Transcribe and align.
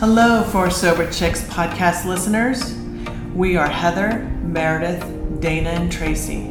Hello, 0.00 0.42
4 0.44 0.70
Sober 0.70 1.12
Chicks 1.12 1.42
podcast 1.42 2.06
listeners. 2.06 2.74
We 3.34 3.58
are 3.58 3.68
Heather, 3.68 4.20
Meredith, 4.42 5.04
Dana, 5.42 5.68
and 5.68 5.92
Tracy, 5.92 6.48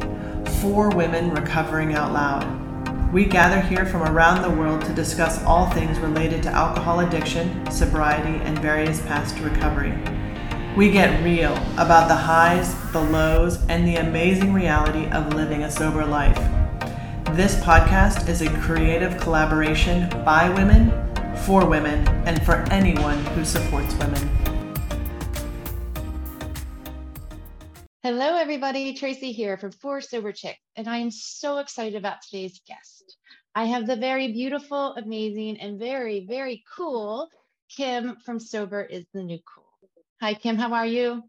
four 0.60 0.88
women 0.90 1.32
recovering 1.32 1.94
out 1.94 2.12
loud. 2.12 3.12
We 3.12 3.24
gather 3.24 3.60
here 3.60 3.84
from 3.84 4.02
around 4.02 4.42
the 4.42 4.56
world 4.56 4.82
to 4.82 4.94
discuss 4.94 5.42
all 5.42 5.68
things 5.70 5.98
related 5.98 6.44
to 6.44 6.50
alcohol 6.50 7.00
addiction, 7.00 7.68
sobriety, 7.72 8.40
and 8.44 8.56
various 8.60 9.00
paths 9.00 9.32
to 9.32 9.42
recovery. 9.42 9.98
We 10.76 10.92
get 10.92 11.20
real 11.24 11.56
about 11.76 12.06
the 12.06 12.14
highs, 12.14 12.72
the 12.92 13.02
lows, 13.02 13.66
and 13.66 13.84
the 13.84 13.96
amazing 13.96 14.52
reality 14.52 15.10
of 15.10 15.34
living 15.34 15.64
a 15.64 15.70
sober 15.72 16.06
life. 16.06 16.38
This 17.34 17.56
podcast 17.56 18.28
is 18.28 18.42
a 18.42 18.58
creative 18.60 19.18
collaboration 19.18 20.08
by 20.24 20.48
women 20.50 21.09
for 21.46 21.66
women 21.66 22.06
and 22.26 22.42
for 22.44 22.56
anyone 22.70 23.18
who 23.26 23.44
supports 23.44 23.94
women. 23.94 24.28
Hello, 28.02 28.36
everybody. 28.36 28.94
Tracy 28.94 29.32
here 29.32 29.56
from 29.56 29.72
4 29.72 30.00
Sober 30.00 30.32
Chick, 30.32 30.58
and 30.76 30.88
I 30.88 30.98
am 30.98 31.10
so 31.10 31.58
excited 31.58 31.96
about 31.96 32.22
today's 32.22 32.60
guest. 32.66 33.16
I 33.54 33.64
have 33.64 33.86
the 33.86 33.96
very 33.96 34.32
beautiful, 34.32 34.94
amazing, 34.94 35.60
and 35.60 35.78
very, 35.78 36.26
very 36.26 36.62
cool 36.76 37.28
Kim 37.68 38.16
from 38.24 38.40
Sober 38.40 38.82
is 38.82 39.06
the 39.14 39.22
New 39.22 39.38
Cool. 39.46 39.64
Hi, 40.20 40.34
Kim. 40.34 40.56
How 40.56 40.72
are 40.72 40.86
you? 40.86 41.22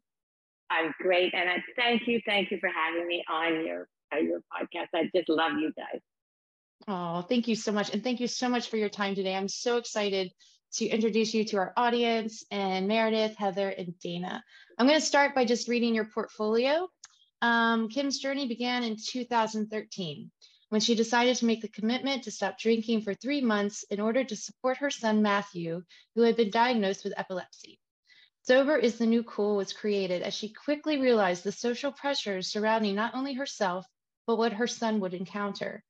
I'm 0.69 0.93
great, 0.99 1.33
and 1.33 1.49
I 1.49 1.63
thank 1.75 2.07
you, 2.07 2.19
thank 2.25 2.51
you 2.51 2.57
for 2.59 2.69
having 2.69 3.07
me 3.07 3.23
on 3.29 3.65
your 3.65 3.87
uh, 4.13 4.17
your 4.17 4.39
podcast. 4.39 4.87
I 4.95 5.09
just 5.15 5.29
love 5.29 5.53
you 5.59 5.71
guys. 5.77 6.01
Oh, 6.87 7.21
thank 7.21 7.47
you 7.47 7.55
so 7.55 7.71
much. 7.71 7.93
And 7.93 8.03
thank 8.03 8.19
you 8.19 8.27
so 8.27 8.49
much 8.49 8.69
for 8.69 8.77
your 8.77 8.89
time 8.89 9.15
today. 9.15 9.35
I'm 9.35 9.47
so 9.47 9.77
excited 9.77 10.31
to 10.73 10.85
introduce 10.85 11.33
you 11.33 11.43
to 11.45 11.57
our 11.57 11.73
audience 11.77 12.43
and 12.49 12.87
Meredith, 12.87 13.35
Heather, 13.37 13.69
and 13.69 13.97
Dana. 13.99 14.43
I'm 14.77 14.87
going 14.87 14.99
to 14.99 15.05
start 15.05 15.35
by 15.35 15.45
just 15.45 15.67
reading 15.67 15.93
your 15.93 16.05
portfolio. 16.05 16.87
Um, 17.41 17.89
Kim's 17.89 18.19
journey 18.19 18.47
began 18.47 18.83
in 18.83 18.95
2013 18.95 20.31
when 20.69 20.81
she 20.81 20.95
decided 20.95 21.35
to 21.35 21.45
make 21.45 21.61
the 21.61 21.67
commitment 21.67 22.23
to 22.23 22.31
stop 22.31 22.57
drinking 22.57 23.01
for 23.01 23.13
three 23.13 23.41
months 23.41 23.83
in 23.89 23.99
order 23.99 24.23
to 24.23 24.35
support 24.35 24.77
her 24.77 24.89
son, 24.89 25.21
Matthew, 25.21 25.83
who 26.15 26.21
had 26.21 26.37
been 26.37 26.49
diagnosed 26.49 27.03
with 27.03 27.13
epilepsy. 27.17 27.79
Sober 28.43 28.77
is 28.77 28.97
the 28.97 29.05
New 29.05 29.23
Cool 29.23 29.57
was 29.57 29.73
created 29.73 30.23
as 30.23 30.33
she 30.33 30.53
quickly 30.53 30.99
realized 30.99 31.43
the 31.43 31.51
social 31.51 31.91
pressures 31.91 32.51
surrounding 32.51 32.95
not 32.95 33.13
only 33.13 33.33
herself, 33.33 33.85
but 34.25 34.37
what 34.37 34.53
her 34.53 34.67
son 34.67 34.99
would 35.01 35.13
encounter. 35.13 35.83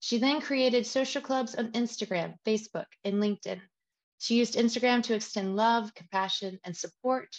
She 0.00 0.18
then 0.18 0.40
created 0.40 0.86
social 0.86 1.20
clubs 1.20 1.54
on 1.54 1.72
Instagram, 1.72 2.38
Facebook, 2.44 2.86
and 3.04 3.16
LinkedIn. 3.16 3.60
She 4.18 4.36
used 4.36 4.54
Instagram 4.54 5.02
to 5.04 5.14
extend 5.14 5.56
love, 5.56 5.94
compassion, 5.94 6.58
and 6.64 6.76
support, 6.76 7.36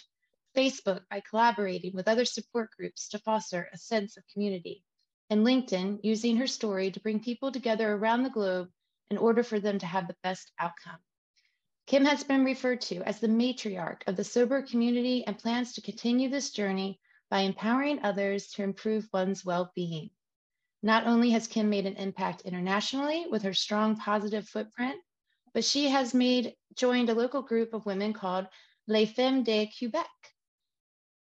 Facebook 0.54 1.02
by 1.08 1.20
collaborating 1.20 1.94
with 1.94 2.08
other 2.08 2.24
support 2.24 2.70
groups 2.76 3.08
to 3.08 3.18
foster 3.18 3.68
a 3.72 3.78
sense 3.78 4.16
of 4.16 4.26
community, 4.32 4.84
and 5.30 5.46
LinkedIn 5.46 6.00
using 6.02 6.36
her 6.36 6.46
story 6.46 6.90
to 6.90 7.00
bring 7.00 7.20
people 7.20 7.52
together 7.52 7.92
around 7.92 8.22
the 8.22 8.30
globe 8.30 8.68
in 9.10 9.16
order 9.16 9.42
for 9.42 9.60
them 9.60 9.78
to 9.78 9.86
have 9.86 10.06
the 10.06 10.16
best 10.22 10.52
outcome. 10.58 10.98
Kim 11.86 12.04
has 12.04 12.24
been 12.24 12.44
referred 12.44 12.80
to 12.82 13.02
as 13.02 13.20
the 13.20 13.28
matriarch 13.28 14.02
of 14.06 14.16
the 14.16 14.24
sober 14.24 14.62
community 14.62 15.24
and 15.26 15.38
plans 15.38 15.72
to 15.72 15.80
continue 15.80 16.28
this 16.28 16.50
journey 16.50 17.00
by 17.30 17.40
empowering 17.40 18.00
others 18.02 18.48
to 18.48 18.62
improve 18.62 19.08
one's 19.12 19.44
well 19.44 19.72
being. 19.74 20.10
Not 20.82 21.06
only 21.06 21.30
has 21.30 21.46
Kim 21.46 21.68
made 21.68 21.86
an 21.86 21.96
impact 21.96 22.42
internationally 22.42 23.26
with 23.30 23.42
her 23.42 23.52
strong 23.52 23.96
positive 23.96 24.48
footprint, 24.48 24.96
but 25.52 25.64
she 25.64 25.88
has 25.88 26.14
made 26.14 26.54
joined 26.74 27.10
a 27.10 27.14
local 27.14 27.42
group 27.42 27.74
of 27.74 27.86
women 27.86 28.12
called 28.12 28.46
Les 28.86 29.06
Femmes 29.06 29.44
de 29.44 29.70
Quebec. 29.78 30.06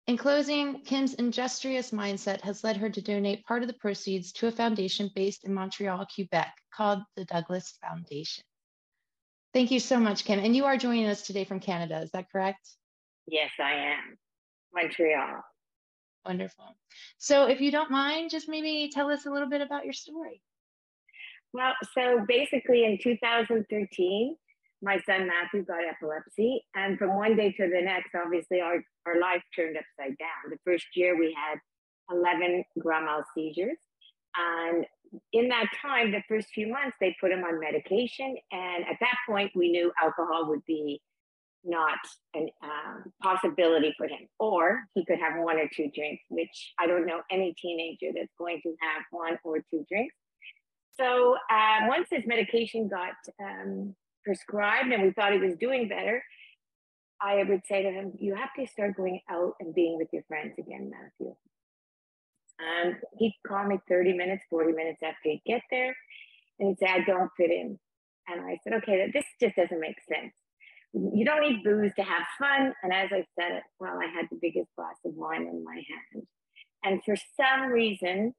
In 0.07 0.17
closing, 0.17 0.81
Kim's 0.85 1.15
industrious 1.15 1.91
mindset 1.91 2.41
has 2.43 2.65
led 2.65 2.79
her 2.79 2.89
to 2.89 3.03
donate 3.03 3.45
part 3.45 3.63
of 3.63 3.69
the 3.69 3.75
proceeds 3.75 4.33
to 4.33 4.47
a 4.47 4.53
foundation 4.53 5.11
based 5.15 5.45
in 5.45 5.53
Montreal, 5.53 6.07
Quebec, 6.15 6.55
called 6.73 7.01
the 7.15 7.25
Douglas 7.27 7.77
Foundation. 7.83 8.45
Thank 9.53 9.71
you 9.71 9.81
so 9.81 9.99
much, 9.99 10.25
Kim. 10.25 10.39
And 10.39 10.55
you 10.55 10.65
are 10.65 10.77
joining 10.77 11.07
us 11.07 11.23
today 11.23 11.45
from 11.45 11.61
Canada, 11.61 12.01
is 12.01 12.11
that 12.13 12.31
correct? 12.31 12.69
Yes, 13.27 13.51
I 13.59 13.73
am. 13.73 14.19
Montreal. 14.73 15.43
Wonderful. 16.29 16.77
So, 17.17 17.47
if 17.47 17.59
you 17.59 17.71
don't 17.71 17.91
mind, 17.91 18.29
just 18.29 18.51
maybe 18.51 18.91
tell 18.93 19.11
us 19.11 19.25
a 19.25 19.31
little 19.31 19.49
bit 19.49 19.63
about 19.63 19.85
your 19.85 19.95
story. 19.95 20.43
Well, 21.55 21.73
so 21.95 22.23
basically 22.29 22.85
in 22.85 22.99
2013, 23.03 24.37
my 24.83 24.99
son 25.07 25.27
Matthew 25.27 25.65
got 25.65 25.79
epilepsy. 25.89 26.67
And 26.75 26.99
from 26.99 27.17
one 27.17 27.35
day 27.35 27.53
to 27.53 27.63
the 27.63 27.81
next, 27.81 28.11
obviously, 28.15 28.61
our, 28.61 28.85
our 29.07 29.19
life 29.19 29.43
turned 29.57 29.79
upside 29.79 30.19
down. 30.19 30.51
The 30.51 30.59
first 30.67 30.85
year, 30.95 31.19
we 31.19 31.35
had 31.35 31.59
11 32.15 32.63
grand 32.79 33.07
mal 33.07 33.25
seizures. 33.35 33.79
And 34.37 34.85
in 35.33 35.49
that 35.49 35.69
time, 35.81 36.11
the 36.11 36.23
first 36.29 36.49
few 36.49 36.69
months, 36.69 36.99
they 37.01 37.17
put 37.23 37.33
him 37.33 37.43
on 37.43 37.59
medication. 37.59 38.37
And 38.53 38.85
at 38.85 38.99
that 39.01 39.17
point, 39.27 39.51
we 39.55 39.71
knew 39.71 39.91
alcohol 39.99 40.51
would 40.51 40.65
be 40.67 41.01
not 41.65 41.99
a 42.37 42.41
um, 42.63 43.13
possibility 43.23 43.95
for 43.97 44.07
him, 44.07 44.29
or 44.39 44.81
he 44.95 45.05
could 45.05 45.19
have 45.19 45.43
one 45.43 45.57
or 45.57 45.69
two 45.75 45.91
drinks, 45.95 46.23
which 46.29 46.73
I 46.79 46.87
don't 46.87 47.07
know 47.07 47.21
any 47.31 47.55
teenager 47.61 48.09
that's 48.15 48.33
going 48.39 48.61
to 48.63 48.75
have 48.81 49.03
one 49.11 49.39
or 49.45 49.59
two 49.71 49.85
drinks. 49.91 50.15
So 50.99 51.37
uh, 51.51 51.87
once 51.87 52.09
his 52.11 52.25
medication 52.27 52.89
got 52.89 53.15
um, 53.43 53.95
prescribed 54.25 54.93
and 54.93 55.03
we 55.03 55.13
thought 55.13 55.33
he 55.33 55.39
was 55.39 55.55
doing 55.61 55.89
better, 55.89 56.23
I 57.21 57.43
would 57.49 57.63
say 57.67 57.83
to 57.83 57.91
him, 57.91 58.13
You 58.19 58.35
have 58.35 58.51
to 58.59 58.67
start 58.67 58.97
going 58.97 59.21
out 59.31 59.55
and 59.61 59.75
being 59.75 59.97
with 59.97 60.09
your 60.13 60.23
friends 60.29 60.55
again, 60.59 60.91
Matthew. 60.91 61.35
And 62.61 62.97
he'd 63.19 63.37
call 63.47 63.65
me 63.67 63.79
30 63.89 64.15
minutes, 64.15 64.43
40 64.51 64.73
minutes 64.73 64.99
after 65.05 65.19
he'd 65.25 65.43
get 65.47 65.63
there. 65.71 65.95
And 66.59 66.71
he'd 66.71 66.79
say, 66.79 66.93
I 66.93 67.05
don't 67.05 67.31
fit 67.37 67.51
in. 67.51 67.79
And 68.29 68.41
I 68.41 68.59
said, 68.63 68.75
Okay, 68.75 68.99
that 68.99 69.13
this 69.13 69.25
just 69.41 69.57
doesn't 69.57 69.81
make 69.81 69.97
sense 70.09 70.35
you 71.15 71.25
don't 71.25 71.41
need 71.41 71.63
booze 71.63 71.93
to 71.97 72.03
have 72.03 72.23
fun. 72.39 72.73
And 72.83 72.93
as 72.93 73.11
I 73.13 73.25
said 73.39 73.57
it, 73.57 73.63
well, 73.79 73.99
I 73.99 74.07
had 74.07 74.27
the 74.31 74.39
biggest 74.41 74.69
glass 74.77 74.97
of 75.05 75.13
wine 75.15 75.43
in 75.43 75.65
my 75.65 75.75
hand. 75.75 76.27
And 76.85 77.01
for 77.05 77.17
some 77.37 77.71
reason, 77.71 78.35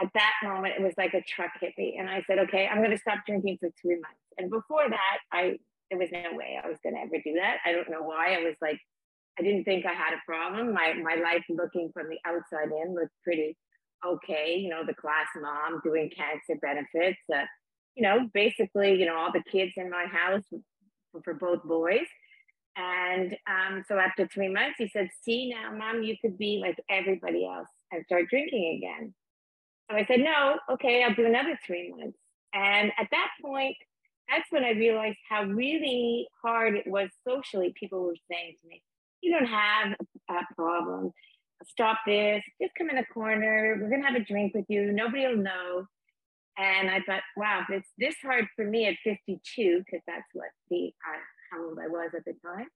at 0.00 0.08
that 0.14 0.32
moment, 0.42 0.74
it 0.78 0.82
was 0.82 0.94
like 0.96 1.14
a 1.14 1.22
truck 1.22 1.50
hit 1.60 1.74
me. 1.76 1.96
And 1.98 2.08
I 2.08 2.22
said, 2.26 2.38
okay, 2.40 2.66
I'm 2.66 2.78
going 2.78 2.90
to 2.90 2.98
stop 2.98 3.18
drinking 3.26 3.58
for 3.60 3.68
three 3.80 3.96
months. 3.96 4.22
And 4.38 4.50
before 4.50 4.88
that, 4.88 5.18
I, 5.32 5.58
there 5.90 5.98
was 5.98 6.08
no 6.12 6.36
way 6.36 6.58
I 6.62 6.68
was 6.68 6.78
going 6.82 6.94
to 6.94 7.00
ever 7.00 7.22
do 7.22 7.34
that. 7.34 7.58
I 7.64 7.72
don't 7.72 7.90
know 7.90 8.02
why. 8.02 8.34
I 8.34 8.42
was 8.42 8.56
like, 8.60 8.78
I 9.38 9.42
didn't 9.42 9.64
think 9.64 9.86
I 9.86 9.92
had 9.92 10.14
a 10.14 10.22
problem. 10.26 10.72
My, 10.72 10.94
my 10.94 11.16
life 11.22 11.44
looking 11.48 11.90
from 11.92 12.08
the 12.08 12.18
outside 12.24 12.70
in 12.70 12.94
looked 12.94 13.12
pretty 13.24 13.56
okay. 14.06 14.56
You 14.56 14.70
know, 14.70 14.82
the 14.86 14.94
class 14.94 15.26
mom 15.40 15.80
doing 15.84 16.10
cancer 16.14 16.58
benefits, 16.60 17.20
uh, 17.34 17.44
you 17.94 18.02
know, 18.02 18.28
basically, 18.32 18.94
you 18.94 19.06
know, 19.06 19.16
all 19.16 19.32
the 19.32 19.42
kids 19.50 19.72
in 19.76 19.90
my 19.90 20.06
house 20.06 20.44
for 21.24 21.34
both 21.34 21.62
boys. 21.64 22.06
And 22.76 23.36
um, 23.46 23.84
so 23.86 23.98
after 23.98 24.26
three 24.26 24.48
months, 24.48 24.76
he 24.78 24.88
said, 24.88 25.10
See 25.22 25.50
now, 25.50 25.76
mom, 25.76 26.02
you 26.02 26.16
could 26.20 26.38
be 26.38 26.62
like 26.64 26.78
everybody 26.88 27.46
else 27.46 27.68
and 27.90 28.04
start 28.04 28.28
drinking 28.30 28.80
again. 28.82 29.14
So 29.90 29.96
I 29.96 30.06
said, 30.06 30.20
No, 30.20 30.58
okay, 30.72 31.02
I'll 31.02 31.14
do 31.14 31.26
another 31.26 31.58
three 31.66 31.92
months. 31.94 32.16
And 32.54 32.92
at 32.98 33.08
that 33.10 33.28
point, 33.44 33.76
that's 34.28 34.46
when 34.50 34.64
I 34.64 34.70
realized 34.70 35.18
how 35.28 35.44
really 35.44 36.26
hard 36.42 36.76
it 36.76 36.86
was 36.86 37.10
socially. 37.26 37.74
People 37.78 38.02
were 38.02 38.16
saying 38.30 38.56
to 38.62 38.68
me, 38.68 38.82
You 39.20 39.32
don't 39.32 39.46
have 39.48 39.94
a 40.30 40.54
problem. 40.54 41.10
Stop 41.66 41.98
this. 42.06 42.42
Just 42.60 42.74
come 42.76 42.90
in 42.90 42.98
a 42.98 43.04
corner. 43.06 43.78
We're 43.80 43.88
going 43.88 44.02
to 44.02 44.08
have 44.08 44.20
a 44.20 44.24
drink 44.24 44.54
with 44.54 44.64
you. 44.68 44.92
Nobody 44.92 45.26
will 45.26 45.36
know. 45.36 45.86
And 46.58 46.90
I 46.90 47.00
thought, 47.00 47.22
wow, 47.36 47.62
if 47.62 47.78
it's 47.78 47.88
this 47.98 48.14
hard 48.22 48.46
for 48.56 48.64
me 48.64 48.86
at 48.86 48.96
52, 49.04 49.82
because 49.84 50.02
that's 50.06 50.28
what 50.34 50.48
the 50.70 50.92
uh, 51.08 51.18
how 51.50 51.68
old 51.68 51.78
I 51.78 51.88
was 51.88 52.10
at 52.16 52.24
the 52.24 52.34
time. 52.44 52.66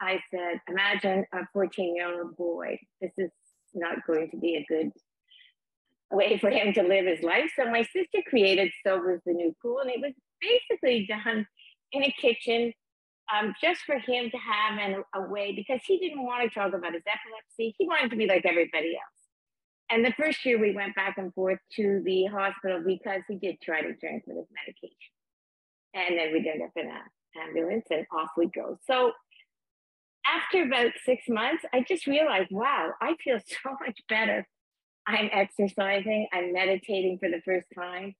I 0.00 0.20
said, 0.30 0.60
imagine 0.68 1.24
a 1.32 1.46
14 1.52 1.96
year 1.96 2.22
old 2.22 2.36
boy. 2.36 2.78
This 3.00 3.12
is 3.16 3.30
not 3.74 4.06
going 4.06 4.30
to 4.30 4.36
be 4.36 4.56
a 4.56 4.66
good 4.68 4.90
way 6.10 6.38
for 6.38 6.50
him 6.50 6.72
to 6.74 6.82
live 6.82 7.06
his 7.06 7.22
life. 7.22 7.50
So 7.56 7.70
my 7.70 7.82
sister 7.82 8.18
created 8.28 8.70
Sober's 8.86 9.22
the 9.24 9.32
New 9.32 9.54
Cool, 9.62 9.80
and 9.80 9.90
it 9.90 10.00
was 10.00 10.12
basically 10.40 11.06
done 11.06 11.46
in 11.92 12.04
a 12.04 12.14
kitchen 12.20 12.72
um, 13.34 13.54
just 13.60 13.80
for 13.82 13.98
him 13.98 14.30
to 14.30 14.36
have 14.36 14.78
an, 14.78 15.02
a 15.14 15.22
way 15.22 15.52
because 15.54 15.80
he 15.84 15.98
didn't 15.98 16.22
want 16.22 16.42
to 16.42 16.54
talk 16.54 16.74
about 16.74 16.92
his 16.92 17.02
epilepsy. 17.06 17.74
He 17.78 17.86
wanted 17.86 18.10
to 18.10 18.16
be 18.16 18.26
like 18.26 18.44
everybody 18.44 18.94
else 18.94 19.25
and 19.90 20.04
the 20.04 20.12
first 20.12 20.44
year 20.44 20.58
we 20.58 20.74
went 20.74 20.96
back 20.96 21.16
and 21.16 21.32
forth 21.34 21.58
to 21.76 22.02
the 22.04 22.26
hospital 22.26 22.82
because 22.84 23.22
he 23.28 23.36
did 23.36 23.60
try 23.62 23.82
to 23.82 23.88
with 23.88 23.96
his 23.96 24.26
medication. 24.26 24.90
And 25.94 26.18
then 26.18 26.32
we'd 26.32 26.46
end 26.46 26.62
up 26.62 26.70
in 26.76 26.86
an 26.86 27.48
ambulance 27.48 27.86
and 27.90 28.04
off 28.12 28.30
we 28.36 28.48
go. 28.48 28.78
So 28.86 29.12
after 30.26 30.64
about 30.64 30.92
six 31.04 31.24
months, 31.28 31.64
I 31.72 31.84
just 31.86 32.06
realized, 32.06 32.48
wow, 32.50 32.90
I 33.00 33.14
feel 33.22 33.38
so 33.46 33.76
much 33.80 33.98
better. 34.08 34.46
I'm 35.06 35.30
exercising, 35.32 36.26
I'm 36.32 36.52
meditating 36.52 37.18
for 37.20 37.28
the 37.28 37.40
first 37.44 37.68
time. 37.78 38.14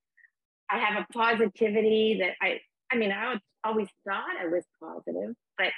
I 0.70 0.78
have 0.78 1.04
a 1.04 1.12
positivity 1.12 2.20
that 2.20 2.34
I, 2.40 2.60
I 2.92 2.96
mean, 2.96 3.10
I 3.10 3.38
always 3.64 3.88
thought 4.06 4.36
I 4.40 4.46
was 4.46 4.62
positive, 4.80 5.34
but 5.58 5.68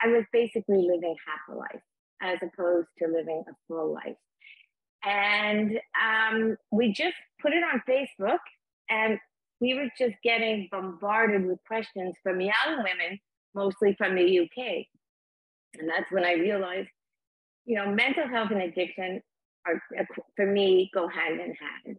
I 0.00 0.08
was 0.08 0.24
basically 0.32 0.78
living 0.78 1.16
half 1.26 1.54
a 1.54 1.58
life 1.58 1.82
as 2.22 2.38
opposed 2.42 2.88
to 2.98 3.08
living 3.08 3.42
a 3.48 3.52
full 3.66 3.92
life. 3.92 4.16
And 5.06 5.78
um, 6.02 6.56
we 6.72 6.92
just 6.92 7.14
put 7.40 7.52
it 7.52 7.62
on 7.62 7.80
Facebook, 7.88 8.38
and 8.90 9.18
we 9.60 9.74
were 9.74 9.88
just 9.98 10.16
getting 10.24 10.68
bombarded 10.70 11.46
with 11.46 11.58
questions 11.66 12.14
from 12.22 12.40
young 12.40 12.76
women, 12.78 13.18
mostly 13.54 13.94
from 13.96 14.16
the 14.16 14.40
UK. 14.40 14.86
And 15.78 15.88
that's 15.88 16.10
when 16.10 16.24
I 16.24 16.32
realized, 16.32 16.88
you 17.64 17.76
know, 17.76 17.92
mental 17.92 18.26
health 18.28 18.50
and 18.50 18.62
addiction 18.62 19.22
are, 19.66 19.80
for 20.34 20.46
me, 20.46 20.90
go 20.92 21.08
hand 21.08 21.40
in 21.40 21.54
hand. 21.54 21.98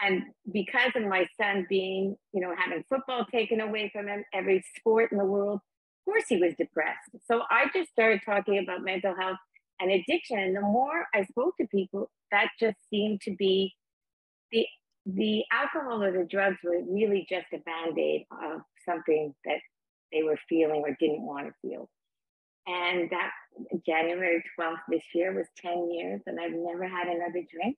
And 0.00 0.22
because 0.52 0.92
of 0.94 1.02
my 1.02 1.26
son 1.40 1.66
being, 1.68 2.16
you 2.32 2.40
know, 2.40 2.54
having 2.56 2.84
football 2.88 3.24
taken 3.32 3.60
away 3.60 3.90
from 3.92 4.08
him, 4.08 4.24
every 4.32 4.64
sport 4.76 5.12
in 5.12 5.18
the 5.18 5.24
world, 5.24 5.60
of 5.60 6.12
course 6.12 6.24
he 6.28 6.36
was 6.36 6.54
depressed. 6.58 7.10
So 7.26 7.42
I 7.50 7.66
just 7.74 7.90
started 7.90 8.20
talking 8.24 8.58
about 8.58 8.82
mental 8.82 9.14
health 9.18 9.38
and 9.80 9.90
addiction. 9.90 10.54
The 10.54 10.60
more 10.60 11.06
I 11.14 11.24
spoke 11.24 11.54
to 11.60 11.66
people, 11.68 12.10
that 12.30 12.48
just 12.60 12.76
seemed 12.90 13.20
to 13.22 13.34
be 13.36 13.74
the 14.52 14.66
the 15.06 15.42
alcohol 15.50 16.02
or 16.02 16.12
the 16.12 16.26
drugs 16.30 16.58
were 16.62 16.82
really 16.86 17.26
just 17.30 17.46
a 17.54 17.58
band-aid 17.58 18.26
of 18.30 18.60
something 18.84 19.34
that 19.46 19.58
they 20.12 20.22
were 20.22 20.38
feeling 20.48 20.82
or 20.84 20.96
didn't 21.00 21.22
want 21.22 21.46
to 21.46 21.54
feel. 21.62 21.88
And 22.66 23.08
that 23.10 23.30
January 23.86 24.44
12th 24.58 24.76
this 24.90 25.02
year 25.14 25.34
was 25.34 25.46
10 25.62 25.90
years 25.90 26.20
and 26.26 26.38
I've 26.38 26.52
never 26.52 26.86
had 26.86 27.06
another 27.06 27.42
drink. 27.50 27.76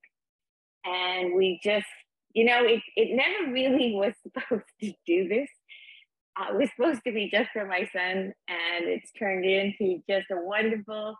And 0.84 1.34
we 1.34 1.60
just, 1.62 1.86
you 2.32 2.44
know, 2.44 2.64
it, 2.64 2.82
it 2.96 3.14
never 3.14 3.52
really 3.52 3.92
was 3.94 4.14
supposed 4.22 4.66
to 4.82 4.92
do 5.06 5.28
this. 5.28 5.48
Uh, 6.36 6.54
it 6.54 6.56
was 6.56 6.70
supposed 6.74 7.02
to 7.06 7.12
be 7.12 7.30
just 7.30 7.50
for 7.52 7.64
my 7.64 7.88
son 7.92 8.32
and 8.48 8.84
it's 8.84 9.10
turned 9.12 9.44
into 9.44 10.02
just 10.08 10.26
a 10.32 10.36
wonderful 10.36 11.16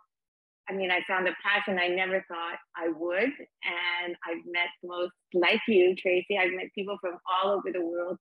I 0.69 0.73
mean, 0.73 0.91
I 0.91 1.01
found 1.07 1.27
a 1.27 1.35
passion 1.43 1.79
I 1.79 1.87
never 1.87 2.23
thought 2.27 2.57
I 2.75 2.89
would. 2.89 3.23
And 3.23 4.15
I've 4.27 4.45
met 4.45 4.69
most, 4.83 5.11
like 5.33 5.61
you, 5.67 5.95
Tracy, 5.95 6.37
I've 6.37 6.53
met 6.53 6.67
people 6.75 6.97
from 7.01 7.17
all 7.27 7.51
over 7.51 7.71
the 7.71 7.85
world. 7.85 8.17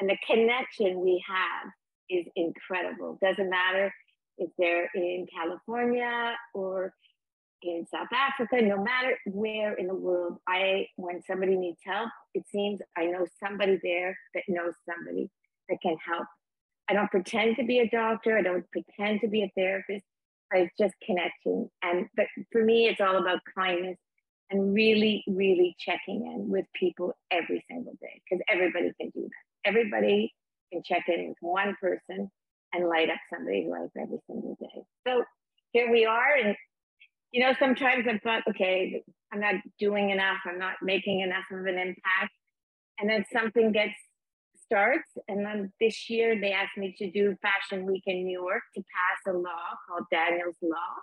And 0.00 0.10
the 0.10 0.18
connection 0.26 1.00
we 1.00 1.22
have 1.26 1.70
is 2.10 2.26
incredible. 2.36 3.18
Doesn't 3.22 3.48
matter 3.48 3.92
if 4.38 4.50
they're 4.58 4.90
in 4.94 5.26
California 5.34 6.34
or 6.54 6.92
in 7.62 7.86
South 7.90 8.08
Africa, 8.12 8.60
no 8.60 8.82
matter 8.82 9.16
where 9.26 9.74
in 9.74 9.86
the 9.86 9.94
world, 9.94 10.38
I 10.46 10.86
when 10.96 11.22
somebody 11.22 11.56
needs 11.56 11.78
help, 11.84 12.10
it 12.34 12.44
seems 12.52 12.80
I 12.96 13.06
know 13.06 13.26
somebody 13.42 13.78
there 13.82 14.16
that 14.34 14.44
knows 14.48 14.74
somebody 14.88 15.30
that 15.68 15.78
can 15.82 15.96
help. 16.06 16.26
I 16.88 16.92
don't 16.92 17.10
pretend 17.10 17.56
to 17.56 17.64
be 17.64 17.78
a 17.78 17.88
doctor, 17.88 18.36
I 18.36 18.42
don't 18.42 18.66
pretend 18.70 19.20
to 19.22 19.28
be 19.28 19.42
a 19.42 19.52
therapist. 19.56 20.04
It's 20.54 20.74
just 20.78 20.94
connection. 21.04 21.70
And 21.82 22.06
but 22.16 22.26
for 22.52 22.64
me, 22.64 22.86
it's 22.86 23.00
all 23.00 23.16
about 23.16 23.40
kindness 23.56 23.96
and 24.50 24.74
really, 24.74 25.24
really 25.26 25.74
checking 25.78 26.26
in 26.26 26.48
with 26.48 26.66
people 26.78 27.14
every 27.30 27.64
single 27.70 27.94
day 28.00 28.20
because 28.24 28.44
everybody 28.48 28.92
can 29.00 29.10
do 29.10 29.22
that. 29.22 29.68
Everybody 29.68 30.32
can 30.72 30.82
check 30.84 31.04
in 31.08 31.28
with 31.28 31.36
one 31.40 31.76
person 31.80 32.30
and 32.72 32.88
light 32.88 33.10
up 33.10 33.18
somebody's 33.32 33.68
life 33.68 33.90
every 33.98 34.18
single 34.26 34.56
day. 34.60 34.82
So 35.06 35.24
here 35.72 35.90
we 35.90 36.04
are. 36.04 36.34
And, 36.42 36.56
you 37.32 37.40
know, 37.44 37.54
sometimes 37.58 38.06
I've 38.08 38.20
thought, 38.22 38.42
okay, 38.50 39.02
I'm 39.32 39.40
not 39.40 39.54
doing 39.78 40.10
enough, 40.10 40.38
I'm 40.46 40.58
not 40.58 40.74
making 40.82 41.20
enough 41.20 41.44
of 41.50 41.66
an 41.66 41.78
impact. 41.78 42.32
And 42.98 43.10
then 43.10 43.24
something 43.32 43.72
gets 43.72 43.94
starts. 44.74 45.08
And 45.28 45.46
then 45.46 45.72
this 45.80 46.10
year 46.10 46.40
they 46.40 46.52
asked 46.52 46.76
me 46.76 46.94
to 46.98 47.10
do 47.10 47.36
Fashion 47.40 47.86
Week 47.86 48.02
in 48.06 48.24
New 48.24 48.40
York 48.40 48.62
to 48.74 48.80
pass 48.80 49.34
a 49.34 49.36
law 49.36 49.78
called 49.88 50.04
Daniel's 50.10 50.56
Law. 50.62 50.94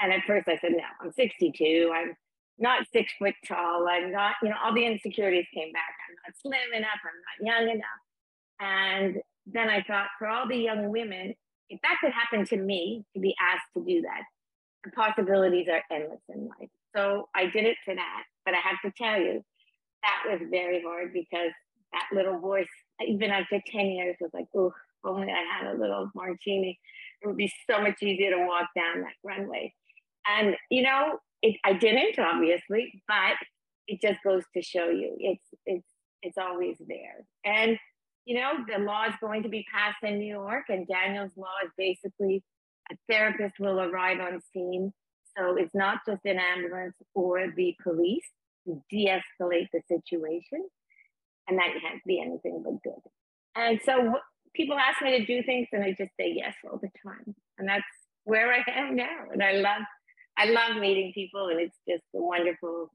And 0.00 0.12
at 0.12 0.20
first 0.26 0.48
I 0.48 0.58
said, 0.58 0.72
no, 0.72 0.84
I'm 1.00 1.12
62. 1.12 1.92
I'm 1.94 2.14
not 2.58 2.86
six 2.92 3.12
foot 3.18 3.34
tall. 3.46 3.86
I'm 3.90 4.12
not, 4.12 4.34
you 4.42 4.50
know, 4.50 4.56
all 4.62 4.74
the 4.74 4.84
insecurities 4.84 5.46
came 5.54 5.72
back. 5.72 5.94
I'm 6.08 6.16
not 6.26 6.36
slim 6.40 6.74
enough. 6.76 7.00
I'm 7.02 7.44
not 7.46 7.58
young 7.58 7.70
enough. 7.70 8.02
And 8.60 9.16
then 9.46 9.70
I 9.70 9.82
thought 9.82 10.08
for 10.18 10.28
all 10.28 10.46
the 10.46 10.56
young 10.56 10.90
women, 10.90 11.34
if 11.70 11.80
that 11.82 11.96
could 12.00 12.12
happen 12.12 12.44
to 12.46 12.56
me 12.56 13.04
to 13.14 13.20
be 13.20 13.34
asked 13.40 13.72
to 13.76 13.84
do 13.84 14.02
that, 14.02 14.22
the 14.84 14.90
possibilities 14.90 15.68
are 15.70 15.82
endless 15.90 16.20
in 16.28 16.48
life. 16.48 16.68
So 16.94 17.28
I 17.34 17.44
did 17.46 17.64
it 17.64 17.76
for 17.84 17.94
that. 17.94 18.22
But 18.44 18.54
I 18.54 18.58
have 18.58 18.80
to 18.84 18.92
tell 18.96 19.20
you, 19.20 19.42
that 20.02 20.30
was 20.30 20.40
very 20.50 20.82
hard 20.82 21.12
because 21.12 21.52
that 21.92 22.06
little 22.12 22.38
voice, 22.38 22.68
even 23.06 23.30
after 23.30 23.60
10 23.66 23.86
years, 23.86 24.16
was 24.20 24.30
like, 24.32 24.46
oh, 24.54 24.72
only 25.04 25.28
I 25.30 25.44
had 25.58 25.74
a 25.74 25.78
little 25.78 26.10
martini. 26.14 26.78
It 27.22 27.26
would 27.26 27.36
be 27.36 27.52
so 27.68 27.80
much 27.80 28.02
easier 28.02 28.30
to 28.30 28.46
walk 28.46 28.68
down 28.74 29.02
that 29.02 29.14
runway. 29.24 29.74
And, 30.26 30.56
you 30.70 30.82
know, 30.82 31.18
it, 31.42 31.56
I 31.64 31.72
didn't, 31.72 32.18
obviously, 32.18 33.02
but 33.08 33.36
it 33.86 34.00
just 34.00 34.22
goes 34.22 34.42
to 34.54 34.62
show 34.62 34.88
you 34.88 35.16
it's, 35.18 35.44
it's, 35.66 35.88
it's 36.22 36.38
always 36.38 36.76
there. 36.86 37.24
And, 37.44 37.78
you 38.26 38.38
know, 38.38 38.52
the 38.68 38.82
law 38.82 39.06
is 39.06 39.14
going 39.20 39.42
to 39.42 39.48
be 39.48 39.64
passed 39.72 40.02
in 40.02 40.18
New 40.18 40.32
York, 40.32 40.64
and 40.68 40.86
Daniel's 40.86 41.32
law 41.36 41.46
is 41.64 41.70
basically 41.76 42.42
a 42.90 42.96
therapist 43.08 43.54
will 43.58 43.80
arrive 43.80 44.20
on 44.20 44.40
scene. 44.52 44.92
So 45.36 45.56
it's 45.56 45.74
not 45.74 46.00
just 46.06 46.24
an 46.24 46.38
ambulance 46.38 46.96
or 47.14 47.46
the 47.56 47.74
police 47.82 48.28
to 48.66 48.82
de 48.90 49.06
escalate 49.06 49.68
the 49.72 49.80
situation 49.88 50.68
and 51.48 51.58
that 51.58 51.72
can't 51.80 52.02
be 52.06 52.20
anything 52.20 52.62
but 52.64 52.82
good. 52.82 53.02
And 53.56 53.80
so 53.84 54.14
people 54.54 54.76
ask 54.76 55.02
me 55.02 55.18
to 55.18 55.24
do 55.24 55.42
things, 55.42 55.68
and 55.72 55.82
I 55.82 55.90
just 55.90 56.12
say 56.18 56.32
yes 56.34 56.54
all 56.70 56.78
the 56.78 56.90
time, 57.02 57.34
and 57.58 57.68
that's 57.68 57.84
where 58.24 58.52
I 58.52 58.62
am 58.70 58.96
now. 58.96 59.24
And 59.32 59.42
I 59.42 59.52
love, 59.52 59.82
I 60.36 60.46
love 60.46 60.80
meeting 60.80 61.12
people, 61.14 61.48
and 61.48 61.60
it's 61.60 61.76
just 61.88 62.04
a 62.14 62.20
wonderful. 62.20 62.92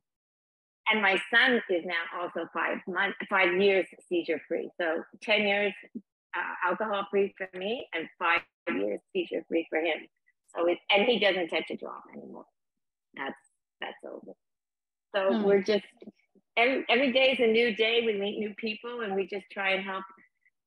And 0.87 1.01
my 1.01 1.19
son 1.33 1.61
is 1.69 1.83
now 1.85 2.21
also 2.21 2.47
five 2.53 2.77
months, 2.87 3.17
five 3.29 3.59
years 3.59 3.87
seizure 4.07 4.39
free. 4.47 4.69
So 4.79 5.03
ten 5.21 5.41
years 5.41 5.73
uh, 5.95 6.69
alcohol 6.69 7.07
free 7.09 7.33
for 7.37 7.49
me, 7.57 7.87
and 7.93 8.07
five 8.19 8.41
years 8.69 8.99
seizure 9.13 9.43
free 9.47 9.65
for 9.69 9.79
him. 9.79 10.07
So 10.55 10.67
it, 10.67 10.77
and 10.89 11.05
he 11.05 11.19
doesn't 11.19 11.49
touch 11.49 11.65
a 11.71 11.75
drop 11.75 12.03
anymore. 12.13 12.45
That's 13.15 13.35
that's 13.81 13.97
over. 14.05 14.33
So 15.15 15.31
mm. 15.31 15.43
we're 15.43 15.63
just 15.63 15.85
every, 16.57 16.85
every 16.89 17.11
day 17.11 17.31
is 17.31 17.39
a 17.39 17.47
new 17.47 17.75
day. 17.75 18.03
We 18.05 18.19
meet 18.19 18.39
new 18.39 18.53
people 18.55 19.01
and 19.01 19.15
we 19.15 19.27
just 19.27 19.45
try 19.51 19.71
and 19.71 19.83
help. 19.83 20.03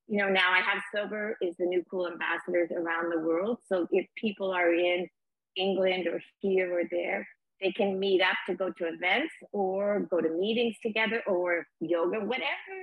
You 0.07 0.17
know, 0.17 0.29
now 0.29 0.51
I 0.51 0.61
have 0.61 0.81
Sober 0.93 1.37
is 1.41 1.55
the 1.59 1.65
new 1.65 1.83
cool 1.89 2.07
ambassadors 2.07 2.69
around 2.71 3.11
the 3.11 3.19
world. 3.19 3.59
So 3.67 3.87
if 3.91 4.07
people 4.17 4.51
are 4.51 4.73
in 4.73 5.07
England 5.55 6.07
or 6.07 6.21
here 6.39 6.79
or 6.79 6.83
there, 6.89 7.27
they 7.61 7.71
can 7.71 7.99
meet 7.99 8.21
up 8.21 8.37
to 8.47 8.55
go 8.55 8.71
to 8.71 8.85
events 8.85 9.33
or 9.51 10.07
go 10.09 10.21
to 10.21 10.29
meetings 10.29 10.75
together 10.83 11.21
or 11.27 11.65
yoga, 11.79 12.19
whatever. 12.19 12.79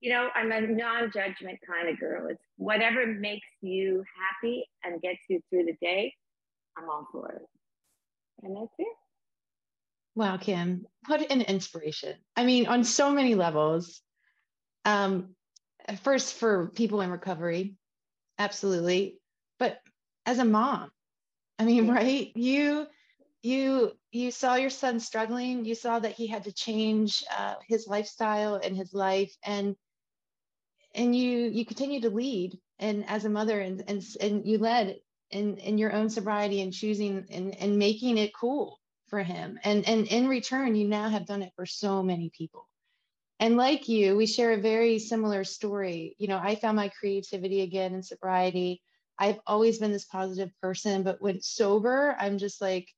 You 0.00 0.12
know, 0.12 0.28
I'm 0.34 0.52
a 0.52 0.60
non-judgment 0.60 1.58
kind 1.66 1.88
of 1.88 1.98
girl. 1.98 2.28
It's 2.28 2.42
whatever 2.56 3.06
makes 3.06 3.46
you 3.60 4.04
happy 4.20 4.64
and 4.84 5.00
gets 5.00 5.20
you 5.28 5.40
through 5.48 5.64
the 5.64 5.76
day. 5.80 6.12
I'm 6.76 6.88
all 6.90 7.08
for 7.10 7.28
it. 7.30 7.42
And 8.42 8.56
that's 8.56 8.72
it. 8.78 9.01
Wow, 10.14 10.36
Kim, 10.36 10.86
what 11.06 11.30
an 11.30 11.40
inspiration. 11.40 12.16
I 12.36 12.44
mean, 12.44 12.66
on 12.66 12.84
so 12.84 13.12
many 13.12 13.34
levels. 13.34 14.00
Um, 14.84 15.34
first, 16.02 16.34
for 16.34 16.68
people 16.68 17.00
in 17.00 17.10
recovery, 17.10 17.76
absolutely. 18.38 19.18
But 19.58 19.80
as 20.26 20.38
a 20.38 20.44
mom, 20.44 20.90
I 21.58 21.64
mean, 21.64 21.88
right? 21.88 22.30
You, 22.34 22.86
you, 23.42 23.92
you 24.10 24.30
saw 24.30 24.56
your 24.56 24.70
son 24.70 25.00
struggling. 25.00 25.64
You 25.64 25.74
saw 25.74 25.98
that 25.98 26.12
he 26.12 26.26
had 26.26 26.44
to 26.44 26.52
change 26.52 27.24
uh, 27.36 27.54
his 27.66 27.86
lifestyle 27.86 28.56
and 28.56 28.76
his 28.76 28.92
life, 28.92 29.34
and 29.44 29.76
and 30.94 31.16
you 31.16 31.48
you 31.48 31.64
continue 31.64 32.02
to 32.02 32.10
lead. 32.10 32.58
And 32.78 33.08
as 33.08 33.24
a 33.24 33.30
mother, 33.30 33.60
and 33.60 33.82
and 33.88 34.04
and 34.20 34.46
you 34.46 34.58
led 34.58 34.98
in 35.30 35.56
in 35.56 35.78
your 35.78 35.92
own 35.92 36.10
sobriety 36.10 36.60
and 36.60 36.72
choosing 36.72 37.24
and 37.30 37.54
and 37.56 37.78
making 37.78 38.18
it 38.18 38.34
cool 38.34 38.78
for 39.12 39.22
him. 39.22 39.60
And, 39.62 39.86
and 39.86 40.06
in 40.06 40.26
return, 40.26 40.74
you 40.74 40.88
now 40.88 41.10
have 41.10 41.26
done 41.26 41.42
it 41.42 41.52
for 41.54 41.66
so 41.66 42.02
many 42.02 42.30
people. 42.30 42.66
And 43.38 43.58
like 43.58 43.86
you, 43.86 44.16
we 44.16 44.24
share 44.24 44.52
a 44.52 44.56
very 44.56 44.98
similar 44.98 45.44
story. 45.44 46.16
You 46.18 46.28
know, 46.28 46.40
I 46.42 46.54
found 46.54 46.76
my 46.76 46.88
creativity 46.88 47.60
again 47.60 47.92
in 47.92 48.02
sobriety. 48.02 48.80
I've 49.18 49.38
always 49.46 49.78
been 49.78 49.92
this 49.92 50.06
positive 50.06 50.50
person, 50.62 51.02
but 51.02 51.20
when 51.20 51.42
sober, 51.42 52.16
I'm 52.18 52.38
just 52.38 52.62
like, 52.62 52.88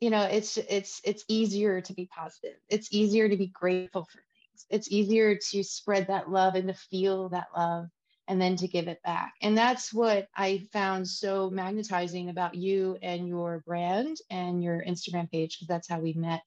you 0.00 0.08
know, 0.08 0.22
it's 0.22 0.56
it's 0.56 1.02
it's 1.04 1.24
easier 1.28 1.82
to 1.82 1.92
be 1.92 2.06
positive. 2.06 2.56
It's 2.70 2.88
easier 2.90 3.28
to 3.28 3.36
be 3.36 3.48
grateful 3.48 4.04
for 4.04 4.22
things. 4.22 4.66
It's 4.70 4.90
easier 4.90 5.36
to 5.50 5.62
spread 5.64 6.06
that 6.06 6.30
love 6.30 6.54
and 6.54 6.68
to 6.68 6.74
feel 6.74 7.28
that 7.28 7.48
love 7.54 7.88
and 8.28 8.40
then 8.40 8.56
to 8.56 8.68
give 8.68 8.86
it 8.86 9.02
back. 9.02 9.34
And 9.42 9.56
that's 9.56 9.92
what 9.92 10.28
I 10.36 10.66
found 10.72 11.08
so 11.08 11.50
magnetizing 11.50 12.28
about 12.28 12.54
you 12.54 12.98
and 13.02 13.26
your 13.26 13.62
brand 13.66 14.18
and 14.30 14.62
your 14.62 14.84
Instagram 14.86 15.30
page, 15.30 15.56
because 15.56 15.68
that's 15.68 15.88
how 15.88 15.98
we 15.98 16.12
met. 16.12 16.46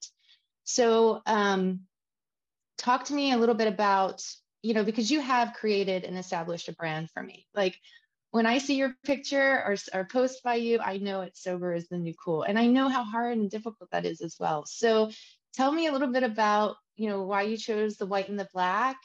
So, 0.64 1.20
um, 1.26 1.80
talk 2.78 3.04
to 3.06 3.14
me 3.14 3.32
a 3.32 3.36
little 3.36 3.54
bit 3.54 3.68
about, 3.68 4.24
you 4.62 4.74
know, 4.74 4.84
because 4.84 5.10
you 5.10 5.20
have 5.20 5.54
created 5.54 6.04
and 6.04 6.16
established 6.16 6.68
a 6.68 6.72
brand 6.72 7.10
for 7.10 7.22
me. 7.22 7.46
Like, 7.52 7.76
when 8.30 8.46
I 8.46 8.58
see 8.58 8.76
your 8.76 8.96
picture 9.04 9.62
or, 9.66 9.76
or 9.92 10.04
post 10.04 10.42
by 10.42 10.54
you, 10.54 10.78
I 10.78 10.96
know 10.96 11.20
it's 11.20 11.42
sober 11.42 11.74
is 11.74 11.88
the 11.88 11.98
new 11.98 12.14
cool. 12.14 12.44
And 12.44 12.58
I 12.58 12.66
know 12.66 12.88
how 12.88 13.04
hard 13.04 13.36
and 13.36 13.50
difficult 13.50 13.90
that 13.90 14.06
is 14.06 14.22
as 14.22 14.36
well. 14.40 14.64
So 14.66 15.10
tell 15.52 15.70
me 15.70 15.86
a 15.86 15.92
little 15.92 16.08
bit 16.08 16.22
about, 16.22 16.76
you 16.96 17.10
know, 17.10 17.24
why 17.24 17.42
you 17.42 17.58
chose 17.58 17.96
the 17.96 18.06
white 18.06 18.30
and 18.30 18.38
the 18.38 18.48
black. 18.54 18.96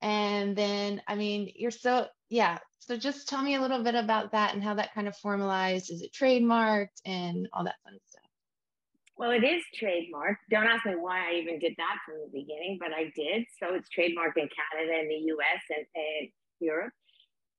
And 0.00 0.54
then, 0.54 1.02
I 1.08 1.16
mean, 1.16 1.50
you're 1.56 1.72
so, 1.72 2.06
yeah. 2.28 2.58
So 2.78 2.96
just 2.96 3.28
tell 3.28 3.42
me 3.42 3.54
a 3.54 3.60
little 3.60 3.82
bit 3.82 3.94
about 3.94 4.32
that 4.32 4.54
and 4.54 4.62
how 4.62 4.74
that 4.74 4.94
kind 4.94 5.08
of 5.08 5.16
formalized. 5.16 5.90
Is 5.90 6.02
it 6.02 6.12
trademarked 6.12 7.00
and 7.04 7.48
all 7.52 7.64
that 7.64 7.76
fun 7.84 7.98
stuff? 8.06 8.22
Well, 9.16 9.32
it 9.32 9.42
is 9.42 9.62
trademarked. 9.80 10.46
Don't 10.50 10.66
ask 10.66 10.86
me 10.86 10.94
why 10.94 11.28
I 11.28 11.34
even 11.34 11.58
did 11.58 11.74
that 11.76 11.96
from 12.06 12.14
the 12.20 12.30
beginning, 12.32 12.78
but 12.80 12.92
I 12.92 13.10
did. 13.16 13.44
So 13.60 13.74
it's 13.74 13.88
trademarked 13.88 14.36
in 14.36 14.48
Canada 14.48 15.00
and 15.00 15.10
the 15.10 15.32
US 15.32 15.62
and, 15.70 15.86
and 15.94 16.28
Europe. 16.60 16.92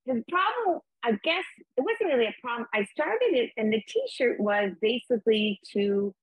The 0.06 0.24
problem, 0.30 0.80
I 1.04 1.12
guess, 1.24 1.44
it 1.78 1.82
wasn't 1.82 2.14
really 2.14 2.28
a 2.28 2.36
problem. 2.42 2.66
I 2.74 2.86
started 2.86 3.34
it, 3.34 3.52
and 3.58 3.72
the 3.72 3.82
t 3.86 4.02
shirt 4.10 4.40
was 4.40 4.72
basically 4.82 5.60
to 5.74 6.16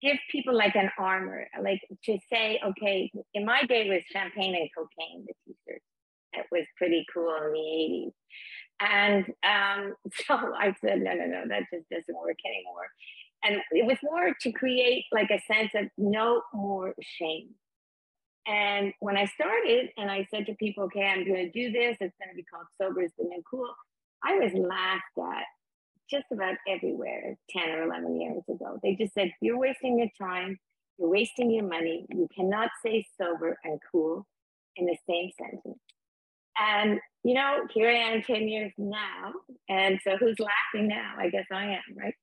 give 0.00 0.16
people 0.32 0.56
like 0.56 0.74
an 0.74 0.90
armor, 0.98 1.46
like 1.62 1.80
to 2.04 2.18
say, 2.32 2.58
okay, 2.64 3.12
in 3.34 3.44
my 3.44 3.64
day 3.64 3.88
was 3.88 4.02
champagne 4.10 4.54
and 4.54 4.70
cocaine, 4.74 5.26
the 5.26 5.34
t 5.44 5.56
shirt. 5.68 5.82
It 6.32 6.46
was 6.50 6.64
pretty 6.76 7.04
cool 7.12 7.34
in 7.44 7.52
the 7.52 7.58
80s. 7.58 8.12
And 8.80 9.24
um, 9.44 9.94
so 10.26 10.34
I 10.34 10.74
said, 10.84 11.00
no, 11.00 11.12
no, 11.14 11.26
no, 11.26 11.42
that 11.48 11.64
just 11.72 11.88
doesn't 11.90 12.18
work 12.18 12.38
anymore 12.44 12.88
and 13.44 13.56
it 13.70 13.86
was 13.86 13.98
more 14.02 14.34
to 14.40 14.52
create 14.52 15.04
like 15.12 15.30
a 15.30 15.40
sense 15.52 15.70
of 15.74 15.88
no 15.96 16.42
more 16.52 16.94
shame. 17.00 17.50
And 18.46 18.92
when 19.00 19.16
I 19.16 19.26
started 19.26 19.90
and 19.96 20.10
I 20.10 20.26
said 20.30 20.46
to 20.46 20.54
people, 20.54 20.84
okay, 20.84 21.04
I'm 21.04 21.26
going 21.26 21.50
to 21.50 21.50
do 21.50 21.70
this, 21.70 21.96
it's 22.00 22.16
going 22.18 22.30
to 22.30 22.34
be 22.34 22.44
called 22.44 22.66
Sober 22.80 23.02
is 23.02 23.12
the 23.18 23.24
New 23.24 23.42
Cool, 23.48 23.68
I 24.24 24.36
was 24.36 24.52
laughed 24.54 25.34
at 25.36 25.44
just 26.10 26.24
about 26.32 26.54
everywhere 26.66 27.36
10 27.50 27.68
or 27.68 27.82
11 27.82 28.20
years 28.20 28.42
ago. 28.48 28.78
They 28.82 28.96
just 28.96 29.12
said, 29.12 29.30
you're 29.42 29.58
wasting 29.58 29.98
your 29.98 30.08
time, 30.20 30.58
you're 30.98 31.10
wasting 31.10 31.50
your 31.50 31.68
money, 31.68 32.06
you 32.08 32.26
cannot 32.34 32.70
say 32.84 33.06
sober 33.20 33.58
and 33.64 33.78
cool 33.92 34.26
in 34.76 34.86
the 34.86 34.96
same 35.08 35.30
sentence. 35.36 35.78
And, 36.60 36.98
you 37.24 37.34
know, 37.34 37.66
here 37.72 37.88
I 37.88 38.14
am 38.14 38.22
10 38.22 38.48
years 38.48 38.72
now. 38.78 39.32
And 39.68 40.00
so 40.02 40.16
who's 40.16 40.36
laughing 40.38 40.88
now? 40.88 41.14
I 41.18 41.30
guess 41.30 41.46
I 41.52 41.64
am, 41.66 41.96
right? 41.96 42.14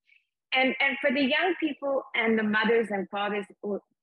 and 0.56 0.76
and 0.80 0.98
for 1.02 1.12
the 1.12 1.22
young 1.22 1.54
people 1.60 2.04
and 2.16 2.38
the 2.38 2.44
mothers 2.44 2.88
and 2.90 3.10
fathers 3.10 3.46